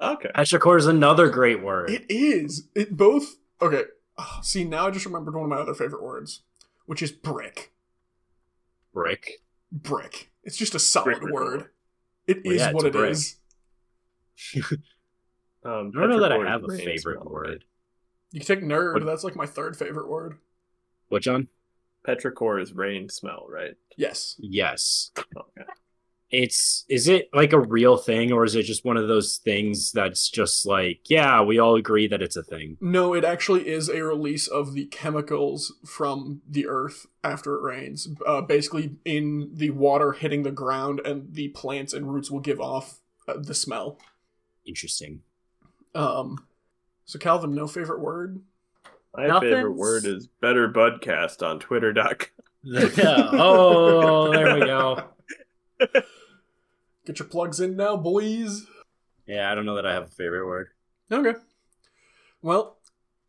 [0.00, 0.30] Okay.
[0.34, 1.90] Petrichor is another great word.
[1.90, 2.68] It is.
[2.74, 3.36] It both.
[3.62, 3.82] Okay.
[4.18, 6.42] Ah, see, now I just remembered one of my other favorite words,
[6.86, 7.72] which is brick.
[8.92, 9.42] Brick.
[9.72, 10.30] Brick.
[10.44, 11.70] It's just a solid Brick, word.
[12.26, 13.10] It Well, is yeah, it's what a it brick.
[13.12, 13.36] is.
[15.64, 17.48] Um, I don't know that I have a favorite smell, word.
[17.48, 17.58] right?
[18.30, 18.94] You can take nerd.
[18.94, 20.38] What- That's like my third favorite word.
[21.08, 21.48] What, John?
[22.06, 23.74] Petrichor is rain smell, right?
[23.96, 24.36] Yes.
[24.38, 25.10] Yes.
[25.18, 25.68] Okay.
[26.30, 29.92] It's is it like a real thing or is it just one of those things
[29.92, 32.76] that's just like, yeah, we all agree that it's a thing.
[32.80, 38.08] No, it actually is a release of the chemicals from the earth after it rains.
[38.26, 42.60] Uh, basically, in the water hitting the ground, and the plants and roots will give
[42.60, 42.98] off
[43.28, 43.98] uh, the smell.
[44.66, 45.22] Interesting.
[45.94, 46.44] Um,
[47.04, 48.42] so Calvin, no favorite word.
[49.16, 52.16] My Nothing's- favorite word is better budcast on twitter.com.
[52.68, 53.28] Yeah.
[53.32, 55.04] Oh, there we go.
[57.06, 58.66] Get your plugs in now, boys.
[59.26, 60.68] Yeah, I don't know that I have a favorite word.
[61.10, 61.38] Okay.
[62.42, 62.78] Well,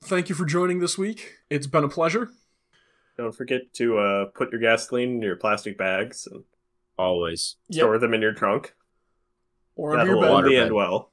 [0.03, 1.35] thank you for joining this week.
[1.49, 2.29] It's been a pleasure.
[3.17, 6.43] Don't forget to uh, put your gasoline in your plastic bags and
[6.99, 7.57] Always.
[7.69, 7.81] Yep.
[7.81, 8.73] store them in your trunk.
[9.75, 10.43] Or under your That'll bed.
[10.45, 10.63] Only bed.
[10.65, 11.11] end well.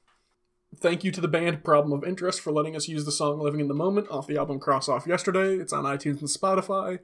[0.77, 3.61] thank you to the band Problem of Interest for letting us use the song Living
[3.61, 5.57] in the Moment off the album Cross Off Yesterday.
[5.57, 7.01] It's on iTunes and Spotify.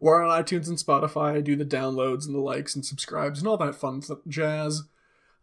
[0.00, 1.36] We're on iTunes and Spotify.
[1.36, 4.82] I do the downloads and the likes and subscribes and all that fun th- jazz.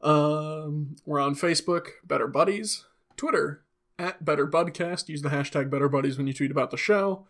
[0.04, 2.86] Um, we're on Facebook, Better Buddies,
[3.16, 3.64] Twitter,
[3.97, 5.08] at Better Budcast.
[5.08, 7.26] Use the hashtag Better Buddies when you tweet about the show.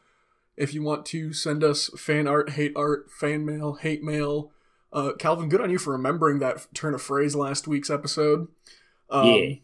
[0.58, 4.52] If you want to send us fan art, hate art, fan mail, hate mail,
[4.92, 8.48] uh, Calvin, good on you for remembering that turn of phrase last week's episode.
[9.10, 9.56] Um, Yeah.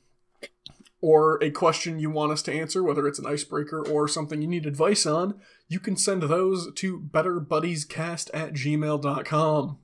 [1.02, 4.50] Or a question you want us to answer, whether it's an icebreaker or something you
[4.50, 5.40] need advice on,
[5.70, 9.78] you can send those to betterbuddiescast at gmail.com.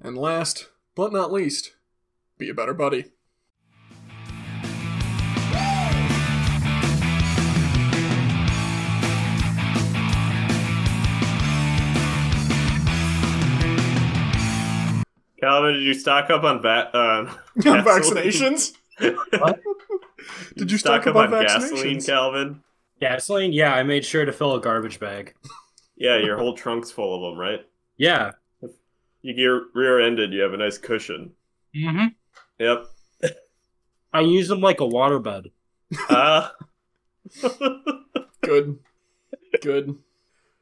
[0.00, 1.76] And last but not least,
[2.38, 3.06] be a better buddy.
[15.40, 17.34] Calvin, did you stock up on va- uh, On
[17.84, 18.72] vaccinations?
[18.98, 19.60] What?
[20.56, 22.06] Did you stock stock up up on on gasoline, vaccinations?
[22.06, 22.62] Calvin?
[23.00, 23.52] Gasoline?
[23.52, 25.34] Yeah, I made sure to fill a garbage bag.
[25.96, 27.60] Yeah, your whole trunk's full of them, right?
[27.96, 28.32] Yeah.
[29.22, 31.32] You get rear-ended, you have a nice cushion.
[31.74, 32.06] Mm-hmm.
[32.58, 32.86] Yep.
[34.12, 35.50] I use them like a waterbed.
[36.10, 36.54] Ah.
[38.42, 38.78] Good.
[39.62, 39.98] Good.